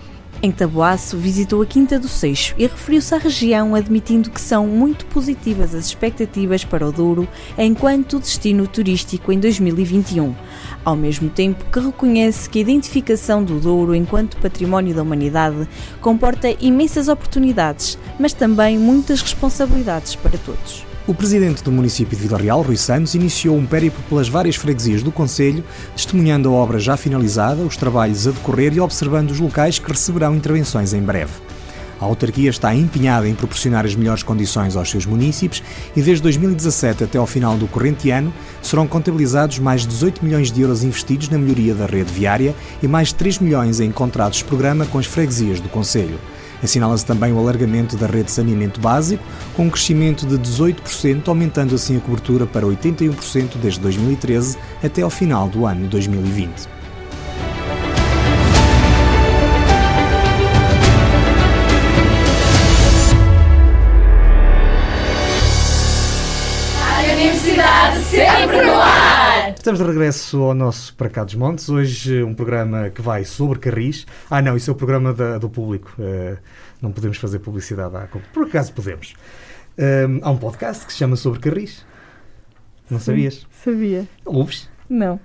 [0.44, 5.06] Em Taboaço, visitou a Quinta do Seixo e referiu-se à região, admitindo que são muito
[5.06, 7.26] positivas as expectativas para o Douro
[7.56, 10.34] enquanto destino turístico em 2021,
[10.84, 15.66] ao mesmo tempo que reconhece que a identificação do Douro enquanto património da humanidade
[16.02, 20.93] comporta imensas oportunidades, mas também muitas responsabilidades para todos.
[21.06, 25.02] O presidente do município de Vila Real, Rui Santos, iniciou um périplo pelas várias freguesias
[25.02, 25.62] do Conselho,
[25.94, 30.34] testemunhando a obra já finalizada, os trabalhos a decorrer e observando os locais que receberão
[30.34, 31.32] intervenções em breve.
[32.00, 35.62] A autarquia está empenhada em proporcionar as melhores condições aos seus municípios
[35.94, 40.50] e desde 2017 até ao final do corrente ano serão contabilizados mais de 18 milhões
[40.50, 44.38] de euros investidos na melhoria da rede viária e mais de 3 milhões em contratos
[44.38, 46.18] de programa com as freguesias do Conselho.
[46.64, 49.22] Assinala-se também o alargamento da rede de saneamento básico,
[49.54, 55.10] com um crescimento de 18%, aumentando assim a cobertura para 81% desde 2013 até ao
[55.10, 56.73] final do ano 2020.
[69.64, 71.70] Estamos de regresso ao nosso Para Cá dos Montes.
[71.70, 74.06] Hoje um programa que vai sobre carris.
[74.30, 75.90] Ah não, isso é o programa da, do público.
[75.98, 76.36] Uh,
[76.82, 79.14] não podemos fazer publicidade à Por acaso podemos.
[79.78, 81.82] Uh, há um podcast que se chama Sobre Carris.
[82.90, 83.46] Não Sim, sabias?
[83.64, 84.06] Sabia.
[84.26, 84.68] Ouves?
[84.86, 85.18] Não.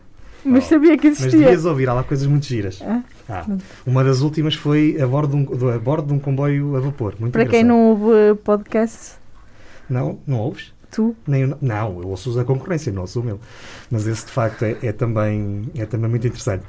[0.45, 1.31] Mas oh, sabia que existia.
[1.31, 2.81] Mas devias ouvir, há lá coisas muito giras.
[2.81, 3.45] Ah, ah,
[3.85, 7.13] uma das últimas foi a bordo, de um, a bordo de um comboio a vapor.
[7.19, 7.59] Muito Para engraçado.
[7.59, 9.15] quem não ouve podcast.
[9.89, 10.78] Não, não ouves?
[10.91, 11.15] Tu?
[11.27, 13.39] Nem, não, eu ouço a concorrência, não ouço o meu.
[13.91, 16.63] Mas esse de facto é, é também, é também muito interessante.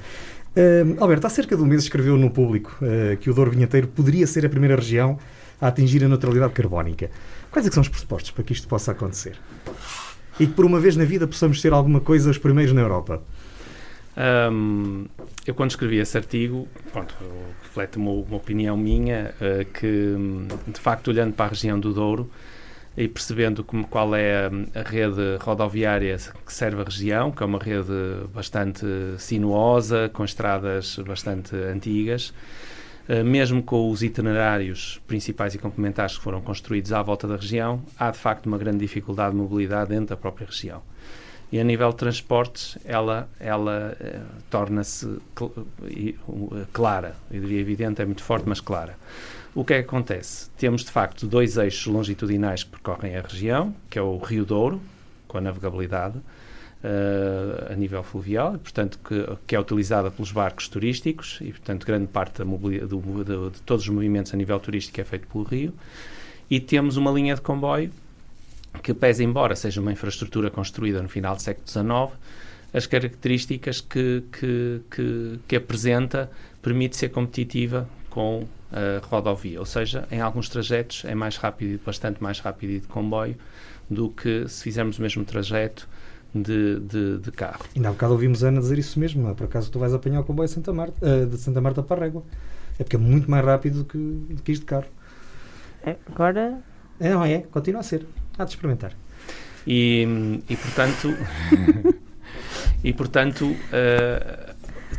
[0.57, 3.87] Uh, Alberto, há cerca de um mês escreveu no público uh, que o Douro Vinheteiro
[3.87, 5.19] poderia ser a primeira região
[5.61, 7.11] a atingir a neutralidade carbónica.
[7.51, 9.37] Quais é são os pressupostos para que isto possa acontecer?
[10.39, 13.23] E que por uma vez na vida possamos ser alguma coisa os primeiros na Europa?
[14.17, 15.07] Um,
[15.47, 17.15] eu quando escrevi esse artigo, pronto,
[17.63, 20.17] reflete uma, uma opinião minha uh, que,
[20.67, 22.31] de facto, olhando para a região do Douro,
[22.97, 27.59] e percebendo como, qual é a, rede rodoviária que serve a região, que é uma
[27.59, 27.93] rede
[28.35, 28.85] bastante
[29.19, 32.33] sinuosa, com estradas bastante antigas,
[33.09, 37.83] uh, mesmo com os itinerários principais e complementares que foram construídos à volta da região,
[37.99, 40.83] há de facto uma grande dificuldade de mobilidade dentro da própria região.
[41.53, 47.17] E a nível de transportes, ela, ela uh, torna-se cl uh, clara.
[47.29, 48.97] Eu diria evidente, é muito forte, mas clara.
[49.55, 50.49] O que é que acontece?
[50.51, 54.81] Temos, de facto, dois eixos longitudinais que percorrem a região, que é o Rio Douro,
[55.27, 61.39] com a navegabilidade uh, a nível fluvial, portanto, que, que, é utilizada pelos barcos turísticos,
[61.41, 62.47] e, portanto, grande parte do,
[62.87, 65.75] do, de todos os movimentos a nível turístico é feito pelo rio.
[66.49, 67.91] E temos uma linha de comboio
[68.85, 72.19] que, pese embora seja uma infraestrutura construída no final do século XIX,
[72.73, 76.31] as características que, que, que, que apresenta
[76.63, 82.23] permite ser competitiva com a rodovia, ou seja, em alguns trajetos é mais rápido, bastante
[82.23, 83.37] mais rápido de comboio
[83.89, 85.89] do que se fizermos o mesmo trajeto
[86.35, 87.65] de, de, de carro.
[87.75, 89.35] Ainda há bocado ouvimos a Ana dizer isso mesmo, não é?
[89.35, 92.01] por acaso tu vais apanhar o comboio de Santa Marta, uh, de Santa Marta para
[92.01, 92.23] a Régua.
[92.79, 94.87] É porque é muito mais rápido do que, do que isto de carro.
[95.85, 96.61] É, agora...
[96.99, 97.39] É, não é?
[97.39, 98.07] Continua a ser.
[98.39, 98.93] Há de experimentar.
[99.67, 101.15] E, e portanto...
[102.85, 103.47] e portanto...
[103.47, 104.50] Uh,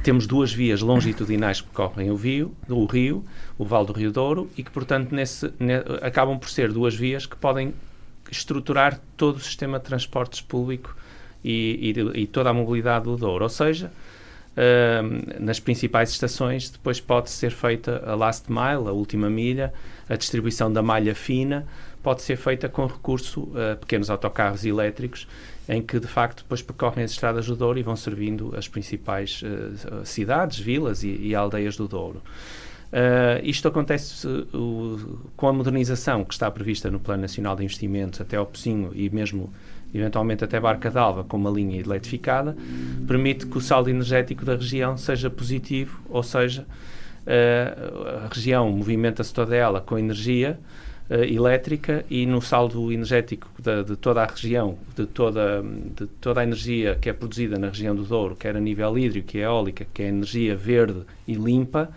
[0.04, 3.24] temos duas vias longitudinais que percorrem o rio, o rio,
[3.58, 7.26] o Vale do Rio Douro, e que, portanto, nesse, ne, acabam por ser duas vias
[7.26, 7.74] que podem
[8.32, 10.96] estruturar todo o sistema de transportes público
[11.44, 13.44] e, e, e toda a mobilidade do Douro.
[13.44, 13.92] Ou seja,
[14.58, 19.74] uh, nas principais estações depois pode ser feita a last mile, a última milha,
[20.10, 21.68] a distribuição da malha fina,
[22.02, 25.28] pode ser feita com recurso a pequenos autocarros elétricos
[25.72, 29.42] em que de facto depois percorrem as estradas do Douro e vão servindo as principais
[29.42, 32.22] uh, cidades, vilas e, e, aldeias do Douro.
[32.92, 38.20] Uh, isto acontece uh, com a modernização que está prevista no Plano Nacional de Investimentos
[38.20, 39.50] até ao Pocinho e mesmo
[39.94, 42.56] eventualmente até Barca d'Alva com uma linha eletrificada,
[43.08, 46.66] permite que o saldo energético da região seja positivo, ou seja,
[47.28, 50.58] a região movimenta-se toda ela com energia
[51.16, 55.62] elétrica e no saldo energético de, de, toda a região, de toda,
[55.96, 59.36] de toda a energia que é produzida na região do Douro, quer a nível hídrico,
[59.36, 61.90] e eólica, que é energia verde e limpa,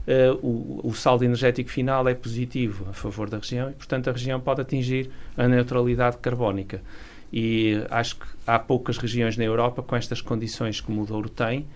[0.00, 4.12] Uh, o, o, saldo energético final é positivo a favor da região e, portanto, a
[4.12, 6.80] região pode atingir a neutralidade carbónica.
[7.32, 11.66] E acho que há poucas regiões na Europa com estas condições como o Douro tem,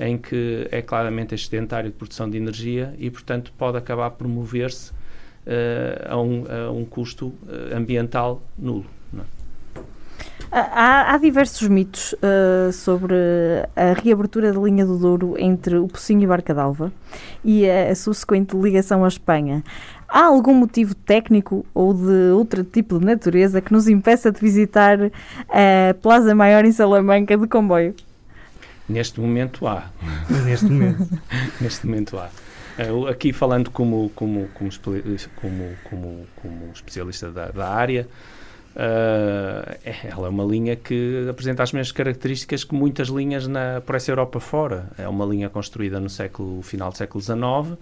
[0.00, 4.92] em que é claramente excedentário de produção de energia e, portanto, pode acabar por mover-se
[6.08, 8.86] a, um, a, um, custo eh, ambiental nulo.
[9.16, 9.24] É?
[10.50, 13.14] Há, há, diversos mitos uh, sobre
[13.74, 16.92] a reabertura da linha do Douro entre o Pocinho e Barca d'Alva
[17.44, 19.64] e a, a, subsequente ligação à Espanha.
[20.08, 24.98] Há algum motivo técnico ou de outro tipo de natureza que nos impeça de visitar
[25.48, 27.94] a Plaza Maior em Salamanca de comboio?
[28.88, 29.90] Neste momento há.
[30.44, 31.08] Neste momento.
[31.60, 32.28] Neste momento há.
[32.78, 34.70] Uh, aqui falando como, como, como,
[35.40, 38.08] como, como, como especialista da, da área,
[38.74, 43.94] Uh, ela é uma linha que apresenta as mesmas características que muitas linhas na, por
[43.94, 44.90] essa Europa fora.
[44.98, 47.76] É uma linha construída no século, final do século XIX, uh,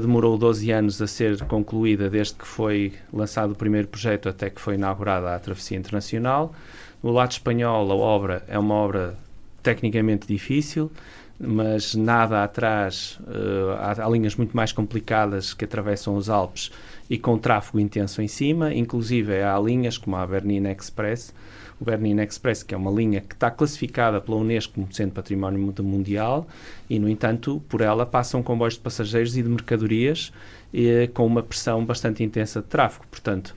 [0.00, 4.60] demorou 12 anos a ser concluída desde que foi lançado o primeiro projeto até que
[4.60, 6.54] foi inaugurada a Travessia Internacional.
[7.02, 9.16] No lado espanhol, a obra é uma obra
[9.60, 10.90] tecnicamente difícil,
[11.38, 13.18] mas nada atrás.
[13.22, 16.70] Uh, há, há, linhas muito mais complicadas que atravessam os Alpes
[17.08, 18.74] e com tráfego intenso em cima.
[18.74, 21.34] Inclusive, há linhas como a Bernina Express.
[21.78, 25.74] O Bernina Express, que é uma linha que está classificada pela Unesco como sendo património
[25.82, 26.46] mundial,
[26.88, 30.32] e, no entanto, por ela passam comboios de passageiros e de mercadorias
[30.72, 33.04] eh, com uma pressão bastante intensa de tráfego.
[33.10, 33.54] Portanto,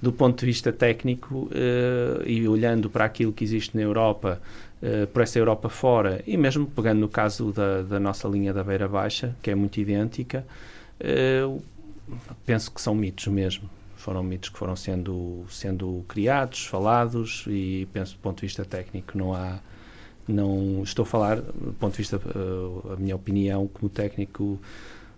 [0.00, 4.40] do ponto de vista técnico eh, e olhando para aquilo que existe na Europa,
[4.82, 8.62] uh, por essa Europa fora, e mesmo pegando no caso da, da nossa linha da
[8.64, 10.46] Beira Baixa, que é muito idêntica,
[11.00, 11.62] uh,
[12.44, 13.68] penso que são mitos mesmo.
[13.96, 19.16] Foram mitos que foram sendo, sendo criados, falados, e penso do ponto de vista técnico
[19.18, 19.58] não há.
[20.28, 24.60] Não estou a falar do ponto de vista, uh, a minha opinião como técnico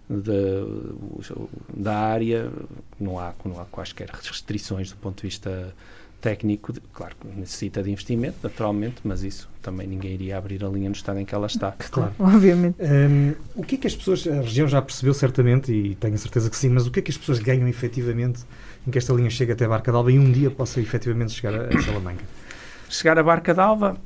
[0.09, 1.43] da,
[1.75, 2.51] da área,
[2.99, 5.75] não há, não há quaisquer restrições do ponto de vista
[6.21, 10.89] técnico, claro que necessita de investimento, naturalmente, mas isso também ninguém iria abrir a linha
[10.89, 11.75] no estado em que ela está.
[11.91, 12.77] Claro, obviamente.
[12.81, 16.19] Um, o que é que as pessoas, a região já percebeu certamente, e tenho a
[16.19, 18.41] certeza que sim, mas o que é que as pessoas ganham efetivamente
[18.87, 21.55] em que esta linha chegue até a Barca d'Alva e um dia possa efetivamente chegar
[21.55, 22.25] a, a Salamanca?
[22.89, 23.97] Chegar a Barca d'Alva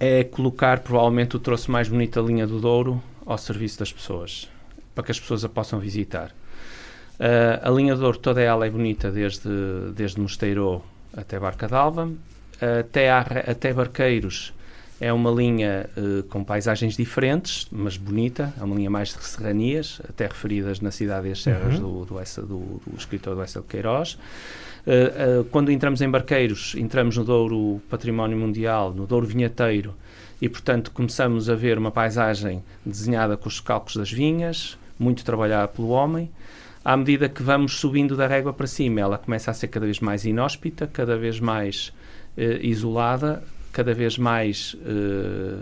[0.00, 4.48] é colocar provavelmente o troço mais bonito da linha do Douro ao serviço das pessoas,
[4.94, 6.32] para que as pessoas a possam visitar.
[7.18, 9.48] Uh, a linha de Douro toda ela é bonita, desde,
[9.94, 10.82] desde Mosteiro
[11.16, 12.06] até Barca d'Alva.
[12.06, 14.52] Uh, até, até Barqueiros
[15.00, 18.52] é uma linha uh, com paisagens diferentes, mas bonita.
[18.60, 22.04] É uma linha mais de serranias, até referidas na cidade e as serras uhum.
[22.04, 24.14] do, do, do, do, escritor do Essa de Queiroz.
[24.14, 29.94] Uh, uh, quando entramos em Barqueiros, entramos no Douro Património Mundial, no Douro Vinheteiro,
[30.40, 35.68] e portanto começamos a ver uma paisagem desenhada com os cálculos das vinhas, muito trabalhada
[35.68, 36.30] pelo homem
[36.88, 40.00] à medida que vamos subindo da régua para cima, ela começa a ser cada vez
[40.00, 41.92] mais inóspita, cada vez mais
[42.34, 45.58] eh, isolada, cada vez mais, eh,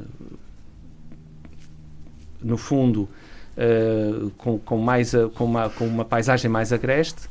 [2.40, 3.08] no fundo,
[3.56, 7.28] eh, com, com, mais, com, uma, com uma paisagem mais agreste.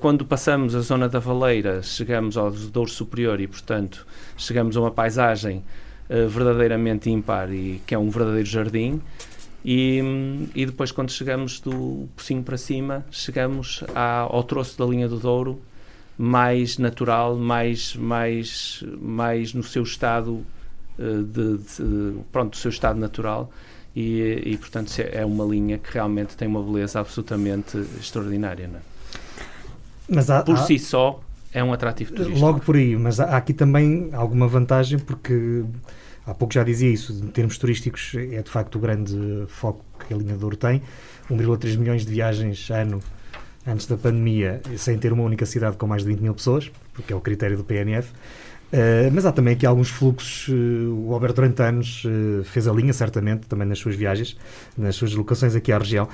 [0.00, 4.90] quando passamos a zona da Valeira, chegamos ao Douro Superior e, portanto, chegamos a uma
[4.90, 5.62] paisagem
[6.08, 9.02] verdadeiramente ímpar e que é um verdadeiro jardim.
[9.64, 10.00] E,
[10.54, 15.18] e depois, quando chegamos do Pocinho para cima, chegamos à, ao troço da linha do
[15.18, 15.60] Douro
[16.16, 20.44] mais natural, mais, mais, mais no seu estado
[20.98, 23.50] uh, de, de, pronto, do seu estado natural
[23.96, 28.68] e, e, portanto é uma linha que realmente tem uma beleza absolutamente extraordinária.
[28.68, 28.82] Não é?
[30.10, 30.58] Mas há, Por há...
[30.58, 32.38] si só é um atrativo turístico.
[32.38, 35.64] Logo por aí, mas há aqui também alguma vantagem porque
[36.30, 40.14] há pouco já dizia isso, em termos turísticos é de facto o grande foco que
[40.14, 40.80] a linha de Douro tem,
[41.28, 43.02] 1,3 milhões de viagens ano
[43.66, 47.12] antes da pandemia, sem ter uma única cidade com mais de 20 mil pessoas, porque
[47.12, 48.12] é o critério do PNF.
[48.72, 50.48] Uh, mas há também aqui alguns fluxos.
[50.48, 54.36] Uh, o Alberto durante anos uh, fez a linha, certamente, também nas suas viagens,
[54.76, 56.08] nas suas locações aqui à região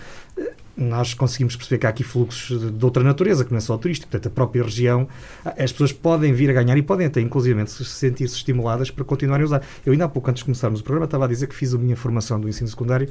[0.76, 3.78] nós conseguimos perceber que há aqui fluxos de, de outra natureza, que não é só
[3.78, 4.10] turístico.
[4.10, 5.08] Portanto, a própria região,
[5.44, 9.46] as pessoas podem vir a ganhar e podem até, inclusivamente, sentir-se estimuladas para continuarem a
[9.46, 9.62] usar.
[9.84, 11.78] Eu ainda há pouco, antes de começarmos o programa, estava a dizer que fiz a
[11.78, 13.08] minha formação do ensino secundário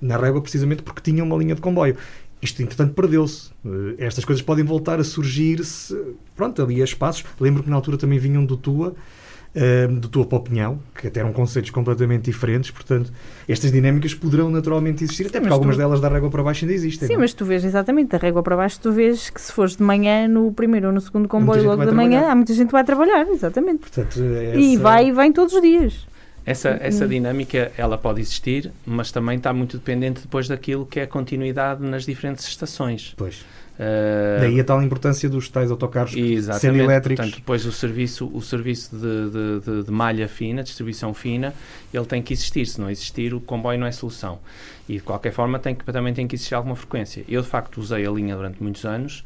[0.00, 1.96] na Régua precisamente porque tinha uma linha de comboio.
[2.42, 3.50] Isto, entretanto, perdeu-se.
[3.64, 5.96] Eh, estas coisas podem voltar a surgir se,
[6.34, 7.24] pronto, ali a espaços.
[7.40, 8.94] Lembro que na altura também vinham do Tua,
[9.54, 13.12] uh, de tua opinião, que até eram conceitos completamente diferentes, portanto,
[13.48, 15.78] estas dinâmicas poderão naturalmente existir, até porque mas algumas tu...
[15.78, 17.06] delas da régua para baixo ainda existem.
[17.06, 17.20] Sim, não?
[17.20, 17.22] É?
[17.22, 20.26] mas tu vês exatamente, da régua para baixo, tu vês que se fores de manhã
[20.26, 23.28] no primeiro ou no segundo comboio logo da manhã, há muita gente que vai trabalhar,
[23.28, 23.80] exatamente.
[23.80, 24.58] Portanto, essa...
[24.58, 26.06] E vai e vem todos os dias.
[26.44, 31.04] Essa, essa dinâmica ela pode existir, mas também está muito dependente depois daquilo que é
[31.04, 33.14] a continuidade nas diferentes estações.
[33.16, 33.44] Pois.
[33.72, 37.24] Uh, Daí a tal importância dos tais autocarros semi-elétricos.
[37.24, 41.54] Portanto, depois o serviço, o serviço de, de, de, de, malha fina, distribuição fina,
[41.92, 42.66] ele tem que existir.
[42.66, 44.38] Se não existir, o comboio não é solução.
[44.88, 47.24] E de qualquer forma tem que, também tem que existir alguma frequência.
[47.28, 49.24] Eu, de facto, usei a linha durante muitos anos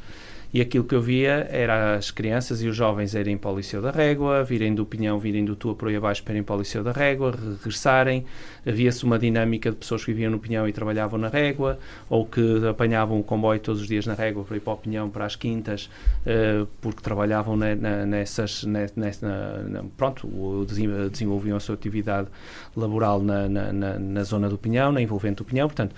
[0.53, 3.83] e aquilo que eu via era as crianças e os jovens irem para o Liceu
[3.83, 6.59] da Régua, virem do Pinhão, virem do Tua por aí abaixo para irem para o
[6.59, 8.25] Liceu da Régua, regressarem.
[8.67, 11.79] Havia-se uma dinâmica de pessoas que viviam no Pinhão e trabalhavam na Régua,
[12.09, 15.09] ou que apanhavam o comboio todos os dias na Régua para ir para o Pinhão,
[15.09, 15.89] para as Quintas,
[16.27, 18.65] uh, porque trabalhavam na, na, nessas.
[18.65, 19.27] Nessa,
[19.69, 20.67] na, pronto,
[21.11, 22.29] desenvolviam a sua atividade
[22.77, 25.69] laboral na, na, zona do Pinhão, na envolvente do Pinhão.
[25.69, 25.95] Portanto,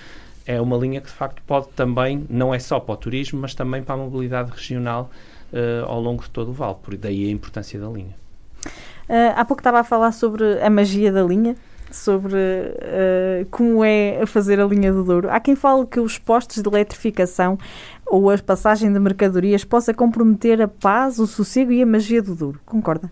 [0.48, 3.54] é uma linha que de facto pode também, não é só para o turismo, mas
[3.54, 5.10] também para a mobilidade regional
[5.52, 8.16] uh, ao longo de todo o vale, por daí a importância da linha.
[8.64, 11.54] Uh, há pouco estava a falar sobre a magia da linha,
[11.90, 15.28] sobre uh, como é fazer a linha do Douro.
[15.30, 17.58] Há quem fale que os postos de eletrificação
[18.06, 22.34] ou a passagem de mercadorias possa comprometer a paz, o sossego e a magia do
[22.34, 22.58] Douro.
[22.64, 23.10] Concorda?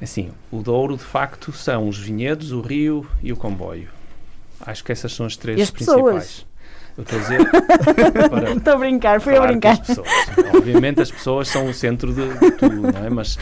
[0.00, 3.88] Assim, o Douro, de facto, são os vinhedos, o rio e o comboio.
[4.62, 6.02] Acho que essas são as três as principais.
[6.02, 6.46] Pessoas?
[6.96, 7.40] Eu estou a dizer.
[8.56, 9.78] Estou a brincar, fui a brincar.
[9.78, 10.08] Pessoas.
[10.54, 13.08] Obviamente as pessoas são o centro de, de, tudo, não é?
[13.08, 13.38] Mas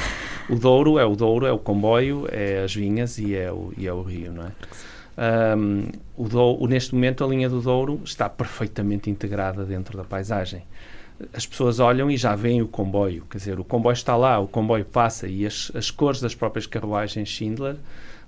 [0.49, 3.87] o Douro é o Douro, é o comboio, é as vinhas e é o, e
[3.87, 4.53] é o rio, não é?
[5.57, 10.62] Um, o Douro, neste momento a linha do Douro está perfeitamente integrada dentro da paisagem.
[11.35, 14.49] As pessoas olham e já veem o comboio, quer dizer, o comboio está lá, o
[14.49, 17.77] comboio passa e as, as cores das próprias carruagens Schindler,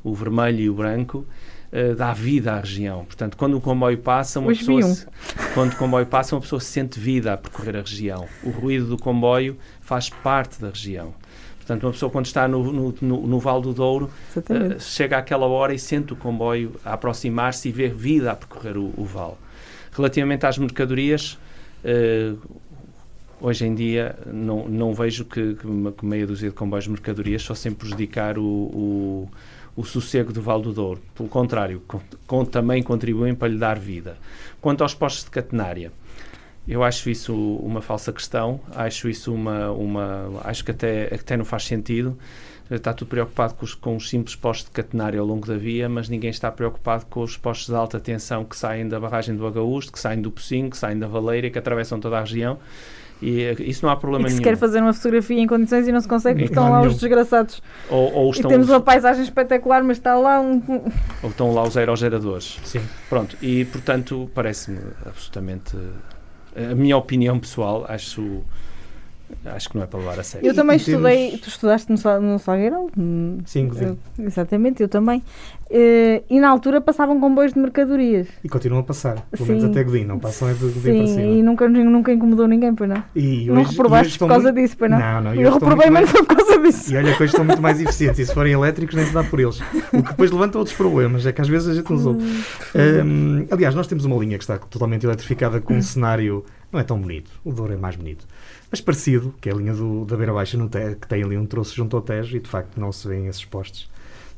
[0.04, 1.24] o vermelho e o branco,
[1.72, 3.04] uh, dá vida à região.
[3.04, 5.06] Portanto, quando o comboio passa, uma pessoa se,
[5.54, 8.26] quando o comboio passa, uma pessoa sente vida a percorrer a região.
[8.42, 11.14] O ruído do comboio faz parte da região.
[11.56, 15.46] Portanto, uma pessoa quando está no, no, no, no Val do Douro uh, chega àquela
[15.46, 19.34] hora e sente o comboio a aproximar-se e vê vida a percorrer o, o vale.
[19.92, 21.38] Relativamente às mercadorias,
[21.84, 22.36] uh,
[23.40, 27.42] hoje em dia não, não vejo que, que, que meia dúzia de comboios de mercadorias
[27.42, 29.28] só sem prejudicar o, o
[29.76, 31.00] o sossego do Val do Douro.
[31.14, 34.16] Pelo contrário, com, com, também contribuem para lhe dar vida.
[34.60, 35.92] Quanto aos postos de catenária,
[36.66, 41.44] eu acho isso uma falsa questão, acho isso uma, uma acho que até, até não
[41.44, 42.16] faz sentido.
[42.70, 45.88] Está tudo preocupado com os, com os simples postos de catenária ao longo da via,
[45.88, 49.46] mas ninguém está preocupado com os postos de alta tensão que saem da barragem do
[49.46, 52.58] Agaústo, que saem do Pocinho, que saem da Valeira, que atravessam toda a região
[53.22, 54.44] e eh, isso não há problema e que nenhum.
[54.44, 56.90] se quer fazer uma fotografia em condições e não se consegue porque estão lá nenhum.
[56.90, 57.62] os desgraçados.
[57.88, 58.72] Ou, ou estão e temos os...
[58.72, 60.60] uma paisagem espetacular, mas está lá um.
[61.22, 62.58] Ou estão lá os aerogeradores.
[62.64, 62.82] Sim.
[63.08, 65.76] Pronto, e portanto parece-me absolutamente.
[66.54, 68.42] A minha opinião pessoal, acho
[69.44, 70.46] acho que não é para levar a sério.
[70.46, 71.40] Eu também estudei, temos...
[71.40, 72.90] tu estudaste no, no Salgueiro?
[73.44, 75.22] Sim, eu, exatamente, eu também.
[75.72, 78.28] Uh, e na altura passavam comboios de mercadorias.
[78.44, 81.06] E continuam a passar, pelo menos até Godin, não passam é de Godin Sim, para
[81.06, 81.22] cima.
[81.22, 83.02] e nunca, nunca incomodou ninguém, pois não?
[83.16, 84.62] E não hoje, reprovaste por causa muito...
[84.62, 84.98] disso, pois não?
[84.98, 85.34] Não, não.
[85.34, 86.92] Eu reprovei, mas foi por causa disso.
[86.92, 89.24] E olha que hoje estão muito mais eficientes, e se forem elétricos nem se dá
[89.24, 89.60] por eles.
[89.92, 92.44] O que depois levanta outros problemas, é que às vezes a gente não ouve.
[92.74, 96.84] Um, aliás, nós temos uma linha que está totalmente eletrificada com um cenário, não é
[96.84, 98.26] tão bonito, o Douro é mais bonito
[98.72, 101.36] mas parecido, que é a linha do, da Beira Baixa, no te, que tem ali
[101.36, 103.86] um troço junto ao Tejo e de facto não se vêem esses postos.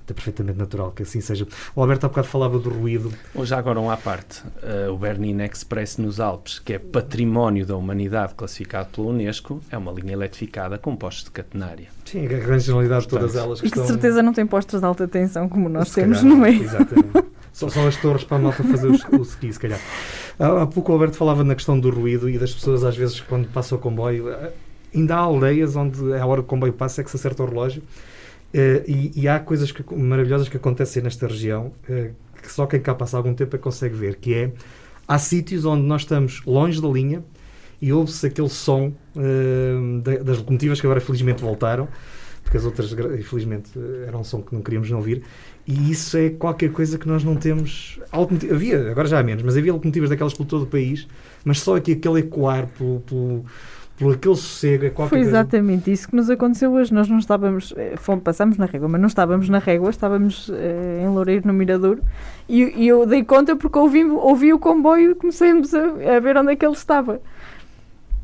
[0.07, 1.46] É perfeitamente natural que assim seja.
[1.74, 3.11] O Alberto há bocado falava do ruído.
[3.34, 4.42] Hoje agora um à parte.
[4.62, 9.78] Uh, o Bernina Express nos Alpes, que é património da humanidade classificado pela Unesco, é
[9.78, 11.88] uma linha eletrificada com postos de catenária.
[12.05, 13.61] Sim, a grande generalidade de todas elas.
[13.62, 13.94] Que e que estão...
[13.94, 16.62] certeza não tem postos de alta tensão como nós se temos calhar, no meio.
[16.62, 17.24] Exatamente.
[17.50, 19.80] São só as torres para a malta fazer o, o ski, se calhar.
[20.38, 23.20] Há, há pouco o Alberto falava na questão do ruído e das pessoas, às vezes,
[23.20, 24.52] quando passa o comboio, eh,
[24.94, 27.46] ainda há aldeias onde a hora que o comboio passa é que se acerta o
[27.46, 27.82] relógio.
[28.55, 32.80] Uh, e, e, há coisas que, maravilhosas que acontecem nesta região uh, que só quem
[32.80, 34.52] cá passa algum tempo é que consegue ver, que é
[35.09, 37.24] há sítios onde nós estamos longe da linha
[37.82, 41.88] e ouve-se aquele som uh, das locomotivas que agora felizmente voltaram,
[42.44, 43.72] porque as outras infelizmente
[44.07, 45.24] eram um som que não queríamos ouvir
[45.66, 47.98] e isso é qualquer coisa que nós não temos.
[48.12, 51.09] Havia, agora já há menos, mas havia locomotivas daquelas por todo o país,
[51.44, 53.44] mas só aqui aquele ecoar pelo, pelo,
[53.97, 54.86] pelo aquele sossego.
[54.86, 55.90] É qualquer Foi exatamente coisa.
[55.92, 56.92] isso que nos aconteceu hoje.
[56.92, 61.03] Nós não estávamos, eh, fomos, passamos na régua, mas não estávamos na régua, estávamos eh,
[61.05, 62.01] em Loureiro, no Mirador,
[62.49, 66.36] e, e, eu dei conta porque ouvi, ouvi o comboio e comecemos a, a ver
[66.36, 67.20] onde é que ele estava.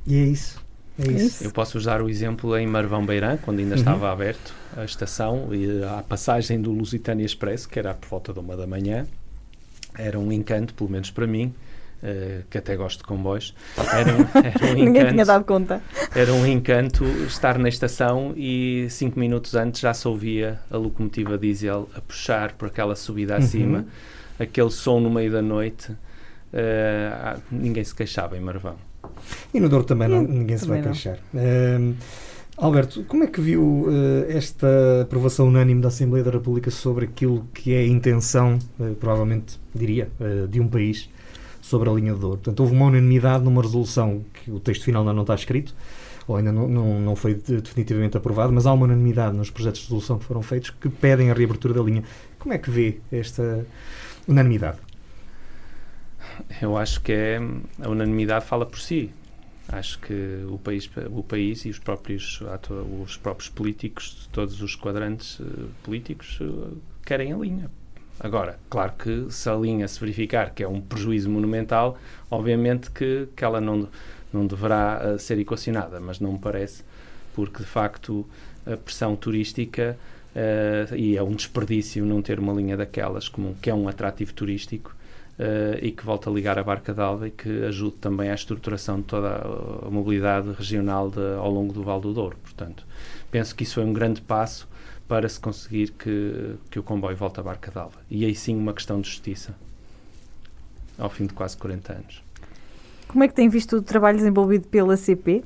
[0.06, 0.60] E é isso.
[0.98, 1.44] É isso.
[1.44, 3.78] Eu posso usar o exemplo em Marvão Beirã, quando ainda uhum.
[3.78, 8.38] estava aberto a estação, e a passagem do Lusitânia Expresso, que era por volta de
[8.38, 9.06] uma da manhã,
[9.96, 11.54] era um encanto, pelo menos para mim,
[12.02, 13.54] Uh, que até gosto de comboios.
[13.76, 15.82] Era um, era um Ninguém tinha dado conta.
[16.14, 21.36] Era um encanto estar na estação e cinco minutos antes já se ouvia a locomotiva
[21.36, 23.38] diesel a puxar por aquela subida uhum.
[23.38, 23.86] acima,
[24.38, 25.92] aquele som no meio da noite.
[25.92, 28.76] Uh, ninguém se queixava em Marvão.
[29.52, 31.18] E no Douro também não, ninguém se vai queixar.
[31.34, 31.94] Uh,
[32.60, 33.90] Alberto, como é que viu uh,
[34.28, 34.66] esta
[35.02, 40.10] aprovação unânime da Assembleia da República sobre aquilo que é a intenção, uh, provavelmente, diria,
[40.20, 41.08] uh, de um país
[41.70, 42.36] sobre a linha de Douro?
[42.36, 45.74] Portanto, houve uma unanimidade numa resolução que o texto final ainda não está escrito,
[46.26, 49.86] ou ainda não, não, não foi definitivamente aprovado, mas há uma unanimidade nos projetos de
[49.86, 52.04] resolução que foram feitos que pedem a reabertura da linha.
[52.38, 53.66] Como é que vê esta
[54.28, 54.78] unanimidade?
[56.60, 57.40] Eu acho que é,
[57.82, 59.10] a unanimidade fala por si.
[59.68, 62.42] Acho que o país, o país e os próprios,
[63.04, 67.70] os próprios políticos, todos os quadrantes uh, políticos, uh, querem a linha.
[68.22, 71.96] Agora, claro que se a linha se verificar que é um prejuízo monumental,
[72.30, 73.88] obviamente que, que ela não,
[74.30, 76.84] não deverá uh, ser equacionada, mas não me parece,
[77.34, 78.26] porque de facto
[78.66, 79.96] a pressão turística
[80.36, 84.34] uh, e é um desperdício não ter uma linha daquelas, como, que é um atrativo
[84.34, 84.94] turístico,
[85.38, 88.98] uh, e que volta a ligar a Barca d'Alva e que ajude também à estruturação
[88.98, 89.28] de toda
[89.86, 92.36] a, mobilidade regional de, ao longo do Val do Douro.
[92.42, 92.84] Portanto,
[93.30, 94.68] penso que isso foi um grande passo
[95.10, 97.98] para se conseguir que, que o comboio volte a Barca d'Alva.
[98.08, 99.56] E aí sim uma questão de justiça,
[100.96, 102.22] ao fim de quase 40 anos.
[103.08, 105.42] Como é que tem visto o trabalho desenvolvido pela CP?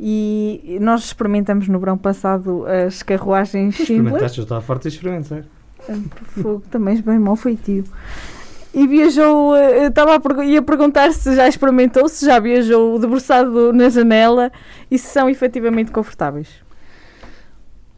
[0.00, 3.96] E nós experimentamos no verão passado as carruagens Schindler.
[3.98, 5.44] Experimentaste, eu estava forte de experimentar.
[6.28, 7.84] Fogo, também bem mal feitio
[8.72, 13.88] e viajou, eh, estava a, ia perguntar se já experimentou, se já viajou debruçado na
[13.88, 14.50] janela
[14.90, 16.63] e se são efetivamente confortáveis.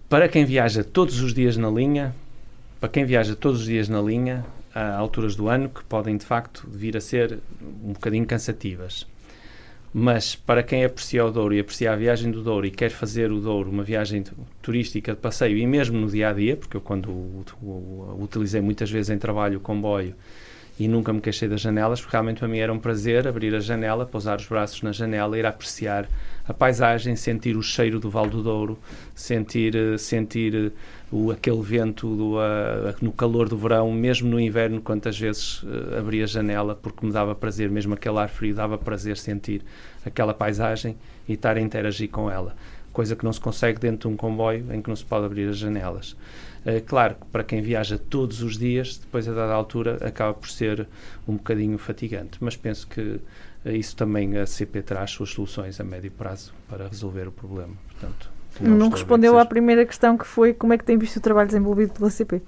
[0.08, 2.14] Para quem viaja todos os dias na linha,
[2.78, 6.24] para quem viaja todos os dias na linha, há alturas do ano que podem de
[6.24, 7.40] facto vir a ser
[7.82, 9.04] um bocadinho cansativas.
[9.92, 13.32] Mas para quem aprecia o Douro e aprecia a viagem do Douro e quer fazer
[13.32, 14.22] o Douro uma viagem
[14.62, 18.22] turística de passeio e mesmo no dia a dia, porque eu quando o, o, o
[18.22, 20.14] utilizei muitas vezes em trabalho o comboio,
[20.78, 23.60] e nunca me queixei das janelas, porque realmente para mim era um prazer abrir a
[23.60, 26.06] janela, pousar os braços na janela, ir apreciar
[26.48, 28.78] a paisagem, sentir o cheiro do Val do Douro,
[29.14, 30.70] sentir, eh, sentir eh,
[31.10, 32.36] o, aquele vento do,
[33.00, 37.12] no calor do verão, mesmo no inverno, quantas vezes uh, abria a janela, porque me
[37.12, 39.62] dava prazer, mesmo aquele ar frio, dava prazer sentir
[40.04, 40.96] aquela paisagem
[41.28, 42.56] e estar a interagir com ela.
[42.92, 45.48] Coisa que não se consegue dentro de um comboio em que não se pode abrir
[45.48, 46.16] as janelas.
[46.86, 50.88] Claro que para quem viaja todos os dias, depois a dada altura acaba por ser
[51.28, 53.20] um bocadinho fatigante, mas penso que
[53.72, 57.74] isso também a CP traz suas soluções a médio prazo para resolver o problema.
[57.90, 61.20] Portanto, não, não respondeu à primeira questão que foi como é que tem visto o
[61.20, 62.42] trabalho desenvolvido pela CP?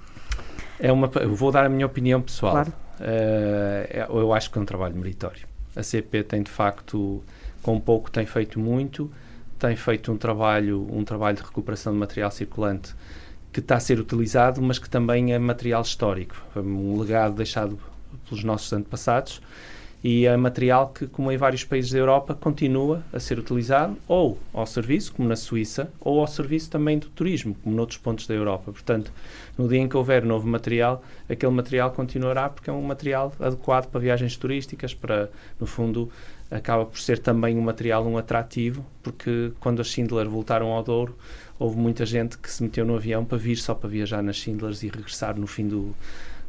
[0.79, 2.53] É uma, vou dar a minha opinião pessoal.
[2.53, 2.73] Claro.
[2.99, 5.47] Uh, eu acho que é um trabalho meritório.
[5.75, 7.23] A CP tem de facto,
[7.61, 9.11] com pouco, tem feito muito,
[9.57, 12.95] tem feito um trabalho, um trabalho de recuperação de material circulante
[13.51, 17.79] que está a ser utilizado, mas que também é material histórico, um legado deixado
[18.27, 19.41] pelos nossos antepassados
[20.03, 24.37] e é material que, como em vários países da Europa, continua a ser utilizado ou
[24.53, 28.33] ao serviço, como na Suíça, ou ao serviço também do turismo, como noutros pontos da
[28.33, 28.71] Europa.
[28.71, 29.11] Portanto,
[29.57, 33.87] no dia em que houver novo material, aquele material continuará porque é um material adequado
[33.87, 35.29] para viagens turísticas, para,
[35.59, 36.09] no fundo,
[36.49, 41.15] acaba por ser também um material um atrativo, porque quando as Schindler voltaram ao Douro,
[41.59, 44.81] houve muita gente que se meteu no avião para vir só para viajar nas Schindlers
[44.81, 45.93] e regressar no fim do,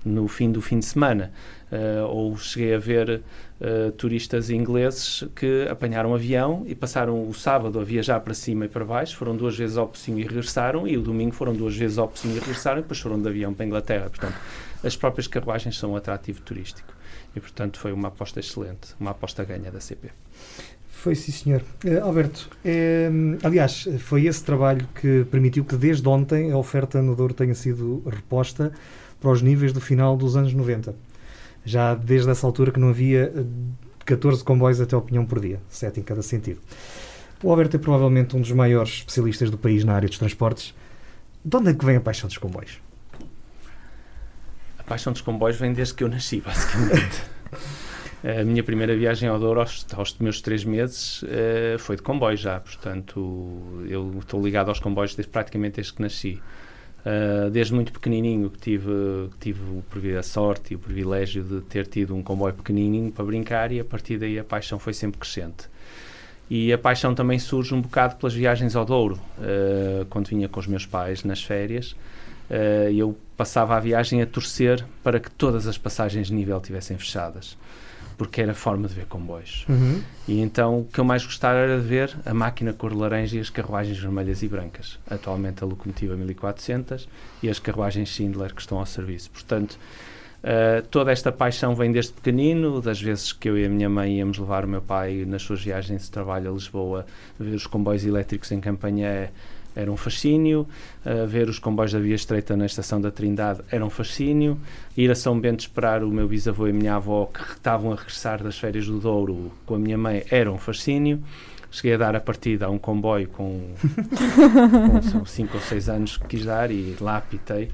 [0.05, 1.33] no fim do fim de semana.
[1.71, 3.23] Uh, ou cheguei a ver
[3.61, 8.65] uh, turistas ingleses que apanharam um avião e passaram o sábado a viajar para cima
[8.65, 11.77] e para baixo, foram duas vezes ao Pocinho e regressaram, e o domingo foram duas
[11.77, 14.11] vezes ao Pocinho e regressaram, e depois foram de avião para a Inglaterra.
[14.11, 14.35] Portanto,
[14.83, 16.93] as próprias carruagens são um atrativo turístico.
[17.37, 20.11] E, portanto, foi uma aposta excelente, uma aposta ganha da CP.
[20.89, 21.63] Foi sim, senhor.
[21.85, 22.51] Uh, Alberto,
[23.45, 28.03] aliás, foi esse trabalho que permitiu que desde ontem a oferta no Douro tenha sido
[28.07, 28.73] reposta
[29.21, 30.95] para os níveis do final dos anos 90.
[31.65, 33.33] Já desde essa altura que não havia
[34.07, 36.61] 14 eh, comboios até opinião por dia, 7 em cada sentido.
[37.43, 40.75] O Alberto é provavelmente um dos maiores especialistas do país na área dos transportes.
[41.45, 42.79] De onde é que vem a paixão dos comboios?
[44.79, 47.23] A paixão dos comboios vem desde que eu nasci, basicamente.
[48.23, 52.37] A minha primeira viagem ao Douro, aos, aos meus três meses, uh, foi de comboio
[52.37, 52.61] já.
[52.61, 56.43] Portanto, eu estou ligado aos comboios desde, praticamente desde que nasci.
[57.01, 62.15] Uh, desde muito pequenininho que tive, tive a sorte e o privilégio de ter tido
[62.15, 65.69] um comboio pequenininho para brincar e a partir daí a paixão foi sempre crescente.
[66.51, 69.19] E a paixão também surge um bocado pelas viagens ao Douro.
[69.39, 71.93] Uh, quando vinha com os meus pais nas férias,
[72.51, 76.99] uh, eu passava a viagem a torcer para que todas as passagens de nível tivessem
[76.99, 77.57] fechadas
[78.21, 79.65] porque era a forma de ver comboios.
[79.67, 80.03] Uhum.
[80.29, 83.41] E então o que eu mais gostava era de ver a máquina cor laranja e
[83.41, 84.99] as carruagens vermelhas e brancas.
[85.09, 87.09] Atualmente a locomotiva 1400
[87.43, 89.31] e as carruagens Schindler que estão ao serviço.
[89.31, 89.79] Portanto,
[90.45, 94.19] uh, toda esta paixão vem desde pequenino, das vezes que eu e a minha mãe
[94.19, 97.07] íamos levar o meu pai nas suas viagens de trabalho a Lisboa,
[97.39, 99.33] ver os comboios elétricos em Campanhé
[99.75, 100.67] era um fascínio,
[101.05, 104.59] uh, ver os comboios da Via Estreita na Estação da Trindade era um fascínio,
[104.97, 107.97] ir a São Bento esperar o meu bisavô e a minha avó que estavam a
[107.97, 111.23] regressar das férias do Douro com a minha mãe era um fascínio.
[111.73, 113.63] Cheguei a dar a partida a um comboio com
[115.25, 117.71] 5 ou 6 anos que quis dar e lá apitei.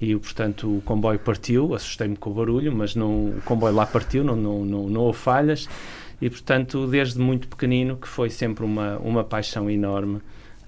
[0.00, 4.22] E portanto o comboio partiu, assustei-me com o barulho, mas não, o comboio lá partiu,
[4.22, 5.68] não, não, não, não houve falhas.
[6.22, 10.20] E portanto desde muito pequenino que foi sempre uma, uma paixão enorme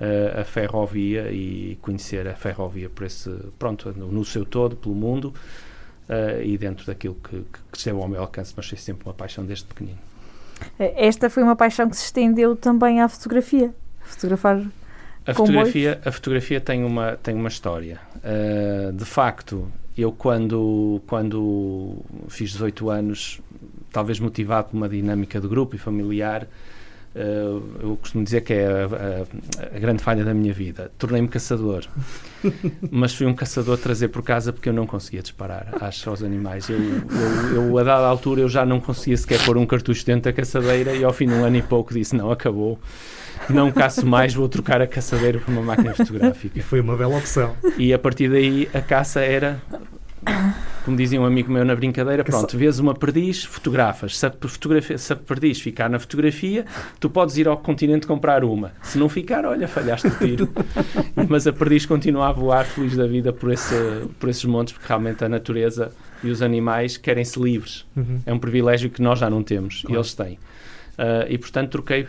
[0.03, 4.95] uh, a ferrovia e conhecer a ferrovia por esse, pronto, no, no, seu todo, pelo
[4.95, 5.33] mundo.
[6.09, 9.47] uh, e dentro daquilo que, que esteve ao meu alcance, mas foi sempre uma paixão
[9.47, 9.99] desde pequenino.
[10.79, 13.75] Esta foi uma paixão que se estendeu também à fotografia.
[14.01, 14.63] Fotografar
[15.25, 18.01] a fotografia, a fotografia tem uma, tem uma história.
[18.17, 21.99] Uh, de facto, eu quando, quando
[22.29, 23.41] fiz 18 anos,
[23.93, 26.47] talvez motivado por uma dinâmica de grupo e familiar,
[27.15, 30.91] eu costumo dizer que é a, a, a grande falha da minha vida.
[30.99, 31.85] Tornei-me caçador,
[32.91, 36.23] mas fui um caçador a trazer por casa porque eu não conseguia disparar acho, aos
[36.23, 36.69] animais.
[36.69, 40.23] Eu, eu, eu, a dada altura, eu já não conseguia sequer pôr um cartucho dentro
[40.23, 42.79] da caçadeira e ao fim de um ano e pouco disse, não, acabou
[43.49, 46.59] não caço mais, vou trocar a caçadeira por uma máquina fotográfica.
[46.59, 47.57] E foi uma bela opção.
[47.77, 49.61] E a partir daí a caça era,
[50.85, 54.17] como dizia um amigo meu na brincadeira, pronto, vês uma perdiz, fotografas.
[54.17, 56.65] Se a, fotografia, se a perdiz ficar na fotografia,
[56.99, 58.73] tu podes ir ao continente comprar uma.
[58.83, 60.49] Se não ficar, olha, falhaste o tiro.
[61.29, 63.75] Mas a perdiz continua a voar feliz da vida por, esse,
[64.19, 67.87] por esses montes, porque realmente a natureza e os animais querem-se livres.
[67.97, 68.21] Uhum.
[68.27, 69.95] É um privilégio que nós já não temos claro.
[69.95, 70.39] e eles têm.
[70.93, 72.09] Uh, e portanto troquei uh,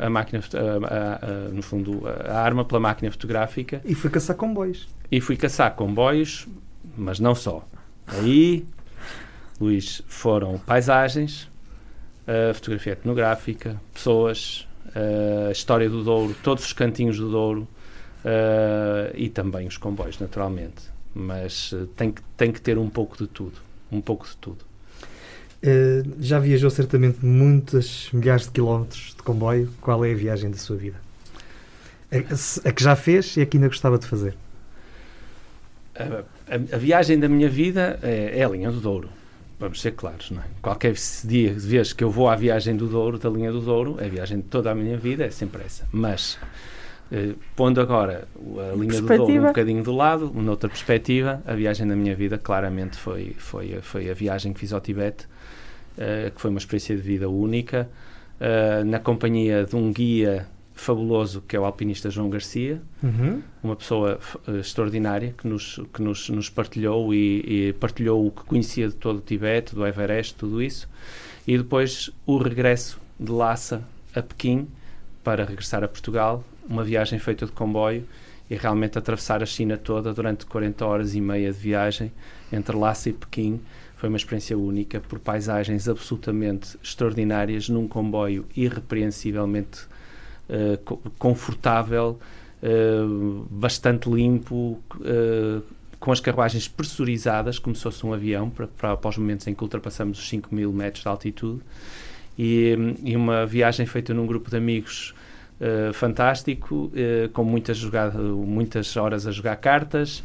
[0.00, 3.80] a máquina, uh, no fundo, a arma pela máquina fotográfica.
[3.84, 4.88] E fui caçar comboios.
[5.10, 6.48] E fui caçar comboios,
[6.96, 7.66] mas não só.
[8.06, 8.64] Aí,
[9.60, 11.48] Luís, foram paisagens,
[12.54, 14.66] fotografia etnográfica, pessoas,
[15.48, 17.68] a história do Douro, todos os cantinhos do Douro
[19.14, 20.82] e também os comboios, naturalmente.
[21.14, 23.54] Mas tem, que, tem que ter um pouco de tudo.
[23.90, 24.64] Um pouco de tudo.
[25.62, 29.72] Uh, já viajou certamente muitas milhares de quilómetros de comboio.
[29.80, 31.00] Qual é a viagem da sua vida?
[32.12, 34.36] A, a que já fez e a que ainda gostava de fazer?
[36.48, 39.08] A, a, viagem da minha vida é, é, a linha do Douro.
[39.58, 40.44] Vamos ser claros, não é?
[40.62, 40.94] Qualquer
[41.24, 44.08] dia, vez que eu vou à viagem do Douro, da linha do Douro, é a
[44.08, 45.88] viagem de toda a minha vida, é sempre essa.
[45.90, 46.38] Mas,
[47.10, 48.28] eh, pondo agora
[48.70, 52.36] a linha do Douro um bocadinho do lado, noutra perspectiva, a viagem da minha vida
[52.36, 55.24] claramente foi, foi, foi a viagem que fiz ao Tibete,
[55.96, 57.88] uh, que foi uma experiência de vida única,
[58.38, 60.46] uh, na companhia de um guia
[60.76, 63.42] fabuloso que é o alpinista João Garcia, uhum.
[63.62, 68.44] uma pessoa uh, extraordinária que nos, que nos, nos partilhou e, e, partilhou o que
[68.44, 70.86] conhecia de todo o Tibete, do Everest, tudo isso,
[71.46, 73.82] e depois o regresso de Lhasa
[74.14, 74.68] a Pequim
[75.24, 78.04] para regressar a Portugal, uma viagem feita de comboio
[78.48, 82.12] e realmente atravessar a China toda durante 40 horas e meia de viagem
[82.52, 83.60] entre Lhasa e Pequim
[83.96, 89.86] foi uma experiência única, por paisagens absolutamente extraordinárias, num comboio irrepreensivelmente
[90.48, 92.18] uh, confortável,
[92.62, 95.62] uh, bastante limpo, uh,
[95.98, 99.54] com as carruagens pressurizadas, como se fosse um avião, para, para, para os momentos em
[99.54, 101.60] que ultrapassamos os 5 mil metros de altitude.
[102.38, 105.14] E, e, uma viagem feita num grupo de amigos
[105.94, 106.92] fantástico,
[107.32, 110.22] com muitas, jogada, muitas horas a jogar cartas,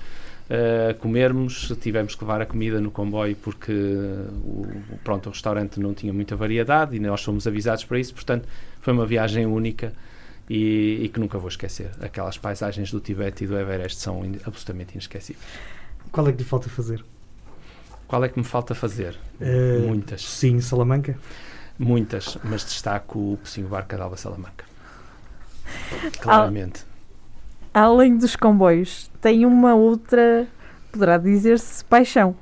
[0.51, 4.67] uh, comermos, tivemos que levar a comida no comboio porque o,
[5.03, 8.47] pronto, o restaurante não tinha muita variedade e nós fomos avisados para isso, portanto
[8.82, 9.93] foi uma viagem única
[10.50, 11.92] e, e que nunca vou esquecer.
[12.02, 15.44] Aquelas paisagens do Tibete e do Everest são in, absolutamente inesquecíveis.
[16.12, 17.04] Qual é que lhe falta fazer?
[18.08, 19.18] Qual é que me falta fazer?
[19.39, 20.22] Uh, Muitas.
[20.24, 21.18] Sim, Salamanca?
[21.80, 24.66] Muitas, mas destaco o Pocinho Barca de Alba Salamanca.
[26.20, 26.92] Claramente
[27.74, 30.48] além dos comboios, tem uma outra,
[30.92, 32.36] poderá dizer-se, paixão.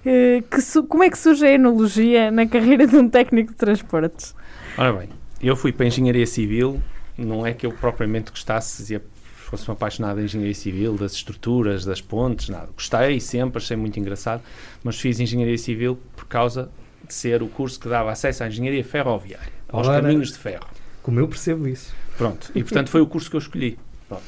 [0.00, 4.34] Uh, que como é que surge a enologia na carreira de um técnico de transportes?
[4.78, 5.10] Ora bem,
[5.42, 6.80] eu fui para a Engenharia Civil,
[7.24, 9.02] não é que eu propriamente gostasse, dizia,
[9.50, 12.68] fosse um apaixonado da Engenharia Civil, das estruturas, das pontes, nada.
[12.74, 14.42] Gostei sempre, achei muito engraçado,
[14.82, 16.70] mas fiz Engenharia Civil por causa
[17.06, 20.66] de ser o curso que dava acesso à Engenharia Ferroviária, aos Ora, caminhos de ferro.
[21.02, 21.92] Como eu percebo isso.
[22.16, 23.78] Pronto, e portanto foi o curso que eu escolhi.
[24.08, 24.22] Pronto.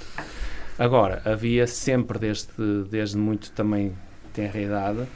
[0.79, 2.49] Agora, havia sempre, desde,
[2.91, 3.93] desde muito também
[4.33, 5.07] tenra idade,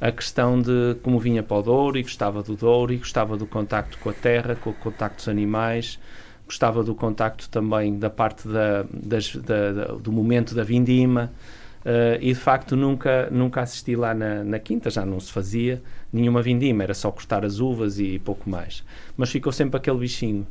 [0.00, 3.46] a questão de como vinha para o Douro e gostava do Douro e gostava do
[3.46, 5.98] contacto com a terra, com o contacto dos animais,
[6.52, 11.32] gostava do contacto também da parte da, das, da, da, do momento da vindima
[11.80, 15.82] uh, e de facto nunca, nunca assisti lá na, na, quinta, já não se fazia
[16.12, 18.84] nenhuma vindima, era só cortar as uvas e pouco mais.
[19.16, 20.46] Mas ficou sempre aquele bichinho.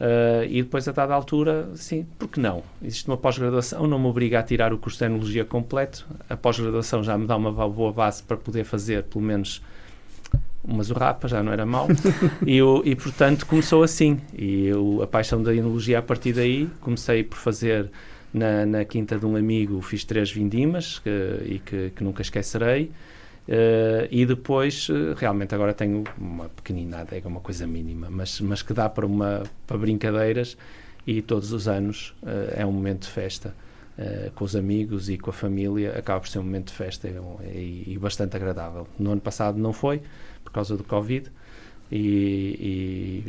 [0.00, 2.62] Uh, e depois, a dada altura, sim, porque não?
[2.82, 6.06] Existe uma pós-graduação, não me obriga a tirar o curso de Enologia completo.
[6.28, 9.62] A pós-graduação já me dá uma boa base para poder fazer, pelo menos,
[10.64, 11.86] uma zurrapa, já não era mal.
[12.46, 14.20] e, eu, e, portanto, começou assim.
[14.36, 17.90] E eu, a paixão da Enologia, a partir daí, comecei por fazer
[18.32, 21.10] na, na quinta de um amigo, fiz três vindimas que,
[21.44, 22.90] e que, que nunca esquecerei.
[23.46, 28.62] Uh, e depois, uh, realmente, agora tenho uma pequenina adega, uma coisa mínima, mas, mas
[28.62, 30.56] que dá para, uma, para brincadeiras
[31.06, 33.54] e todos os anos uh, é um momento de festa
[33.98, 37.08] uh, com os amigos e com a família, acaba por ser um momento de festa
[37.08, 38.88] e, e, bastante agradável.
[38.98, 40.00] No ano passado não foi,
[40.54, 41.30] causa do Covid,
[41.92, 41.96] e,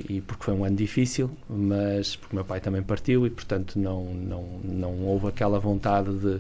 [0.08, 3.78] e, e, porque foi um ano difícil, mas porque meu pai também partiu e, portanto,
[3.78, 6.40] não, não, não houve aquela vontade de,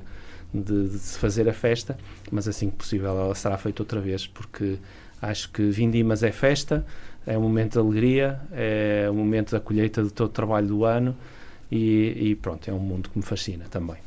[0.53, 1.97] de, de se fazer a festa,
[2.31, 4.77] mas assim que possível ela será feita outra vez, porque
[5.21, 6.85] acho que Vindimas é festa,
[7.27, 10.85] é um momento de alegria, é um momento da colheita de todo o trabalho do
[10.85, 11.15] ano
[11.71, 13.97] e, e pronto, é um mundo que me fascina também.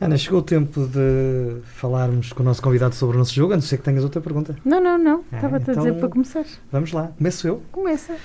[0.00, 3.52] Ana, chegou o tempo de falarmos com o nosso convidado sobre o nosso jogo.
[3.52, 4.56] A não ser que tenhas outra pergunta.
[4.64, 5.24] Não, não, não.
[5.30, 6.44] Ah, Estava-te então, a dizer para começar.
[6.70, 7.12] Vamos lá.
[7.16, 7.62] Começo eu?
[7.70, 8.16] Começa.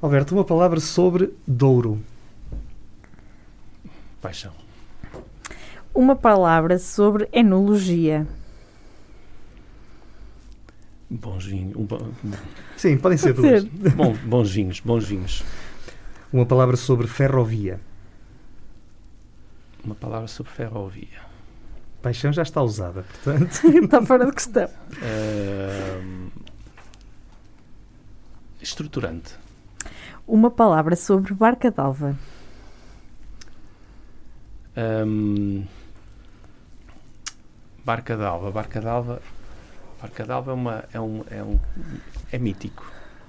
[0.00, 2.00] Alberto, uma palavra sobre Douro.
[4.20, 4.52] Paixão.
[5.94, 8.26] Uma palavra sobre enologia.
[11.08, 11.76] Bons vinhos.
[11.76, 11.86] Um,
[12.76, 13.62] Sim, podem ser Pode duas.
[13.62, 13.94] Ser.
[13.94, 15.42] Bom, bons vinhos, bons vinhos.
[16.32, 17.80] Uma palavra sobre ferrovia.
[19.86, 21.20] Uma palavra sobre ferrovia.
[22.02, 23.68] Paixão já está usada, portanto.
[23.84, 24.68] está fora de questão.
[24.68, 26.30] Uh,
[28.60, 29.36] estruturante.
[30.26, 32.16] Uma palavra sobre barca d'alva.
[34.76, 35.64] Um,
[37.84, 38.50] barca d'alva.
[38.50, 39.22] Barca d'alva.
[40.02, 41.58] Barca d'alva é, uma, é, um, é, um,
[42.32, 42.84] é mítico.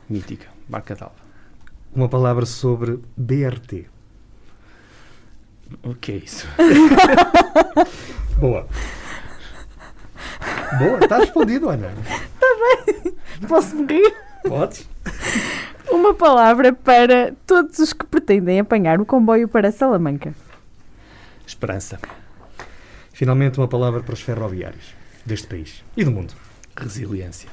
[0.09, 0.47] Mítica.
[0.67, 1.15] Barca d'alva.
[1.93, 3.96] Uma palavra sobre BRT.
[5.83, 6.47] O que é isso?
[8.39, 8.67] Boa.
[10.77, 11.91] Boa, está respondido, Ana.
[11.99, 12.47] Está
[12.85, 13.15] bem.
[13.47, 14.15] Posso morrer?
[14.47, 14.87] Podes.
[15.89, 20.33] Uma palavra para todos os que pretendem apanhar o comboio para Salamanca.
[21.45, 21.99] Esperança.
[23.13, 24.93] Finalmente, uma palavra para os ferroviários
[25.25, 26.33] deste país e do mundo.
[26.75, 27.49] Resiliência.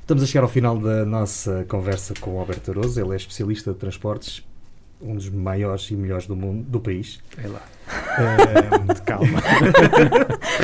[0.00, 3.00] Estamos a chegar ao final da nossa conversa com o Alberto Aroso.
[3.00, 4.44] Ele é especialista de transportes
[5.02, 7.20] um dos maiores e melhores do mundo, do país.
[7.42, 7.60] É lá.
[7.88, 9.42] Uh, calma.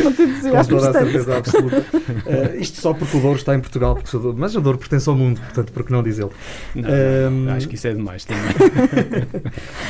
[0.02, 1.76] Não te Com toda a certeza absoluta.
[1.78, 5.08] Uh, isto só porque o Douro está em Portugal, porque sou mas o Douro pertence
[5.08, 6.32] ao mundo, portanto, por que não dizê-lo?
[6.76, 8.44] Uh, acho que isso é demais também.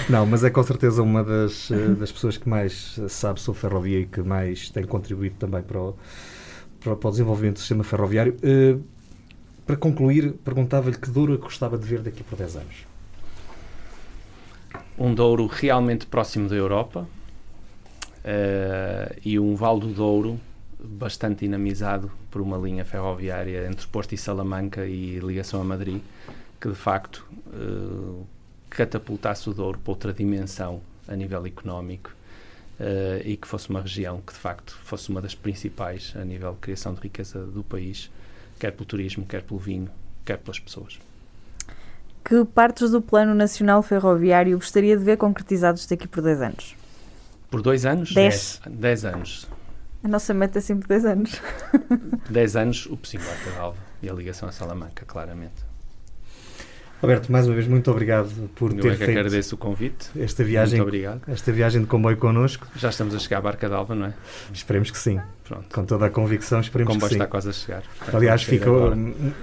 [0.09, 4.01] não, mas é com certeza uma das, eh, das pessoas que mais sabe sobre ferrovia
[4.01, 5.97] e que mais tem contribuído também para o,
[6.81, 8.37] para, para o desenvolvimento do sistema ferroviário.
[8.43, 8.83] Uh,
[9.67, 12.88] para concluir, perguntava-lhe que Douro gostava de ver daqui por 10 anos
[14.99, 17.07] um Douro realmente próximo da Europa
[18.25, 20.41] uh, e um Val do Douro
[20.79, 26.01] bastante dinamizado por uma linha ferroviária entre Porto e Salamanca e ligação a Madrid,
[26.61, 28.27] que de facto uh,
[28.69, 32.11] catapultasse o Douro para outra dimensão a nível económico
[32.81, 36.53] uh, e que fosse uma região que de facto fosse uma das principais a nível
[36.53, 38.11] de criação de riqueza do país,
[38.59, 39.91] quer pelo turismo, quer pelo vinho,
[40.25, 40.99] quer pelas pessoas
[42.29, 46.76] que partes do Plano Nacional Ferroviário gostaria de ver concretizados daqui por 10 anos?
[47.51, 48.12] Por dois anos?
[48.12, 48.61] 10.
[48.68, 49.49] 10 anos.
[50.05, 51.41] A nossa meta é sempre 10 anos.
[52.29, 53.22] 10 anos, o Pessinho
[53.59, 55.68] Alva e a ligação a Salamanca, claramente.
[57.01, 60.11] Roberto, mais uma vez, muito obrigado por Eu ter é que feito agradeço o convite.
[60.19, 61.21] Esta viagem, muito obrigado.
[61.29, 62.67] Esta viagem de comboio connosco.
[62.75, 64.15] Já estamos a chegar à Barca d'Alva, não é?
[64.53, 65.21] Esperemos que sim.
[65.45, 65.73] Pronto.
[65.73, 67.07] Com toda a convicção, esperemos que sim.
[67.07, 67.83] O comboio está quase a chegar.
[68.13, 68.67] Aliás, fica,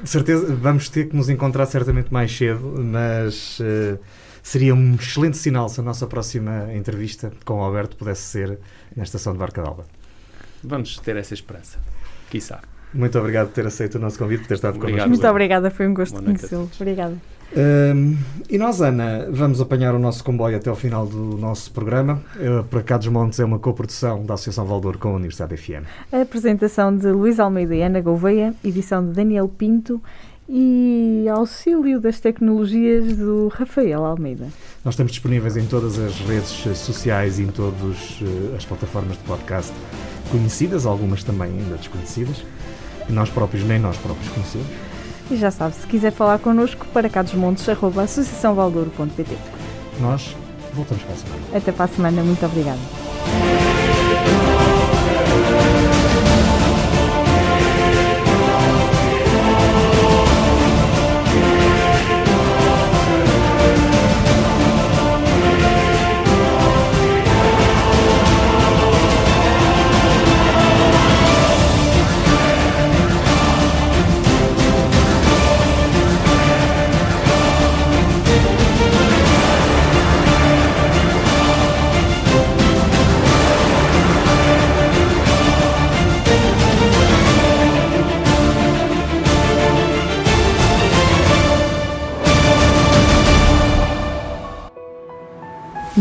[0.04, 3.98] certeza, vamos ter que nos encontrar certamente mais cedo, mas uh,
[4.44, 8.60] seria um excelente sinal se a nossa próxima entrevista com o Alberto pudesse ser
[8.94, 9.86] na estação de Barca d'Alva.
[10.62, 11.80] Vamos ter essa esperança.
[12.30, 12.60] Quiçá.
[12.94, 15.08] Muito obrigado por ter aceito o nosso convite, por ter estado connosco.
[15.08, 16.70] Muito obrigada, foi um gosto conhecê-lo.
[16.80, 17.16] Obrigada.
[17.56, 18.18] Um,
[18.50, 22.22] e nós, Ana, vamos apanhar o nosso comboio até ao final do nosso programa.
[22.36, 25.86] Uh, para cá dos Montes é uma coprodução da Associação Valdouro com a Universidade FM.
[26.12, 30.02] A apresentação de Luís Almeida e Ana Gouveia, edição de Daniel Pinto
[30.48, 34.48] e auxílio das tecnologias do Rafael Almeida.
[34.84, 39.24] Nós estamos disponíveis em todas as redes sociais e em todas uh, as plataformas de
[39.24, 39.74] podcast
[40.32, 42.44] conhecidas, algumas também ainda desconhecidas.
[43.10, 44.68] Nós próprios, nem nós próprios conhecemos.
[45.30, 49.38] E já sabe, se quiser falar connosco, para cá dos montes, arroba associaçãovaldouro.pt.
[50.00, 50.36] Nós
[50.74, 51.42] voltamos para a semana.
[51.54, 52.80] Até para a semana, muito obrigada.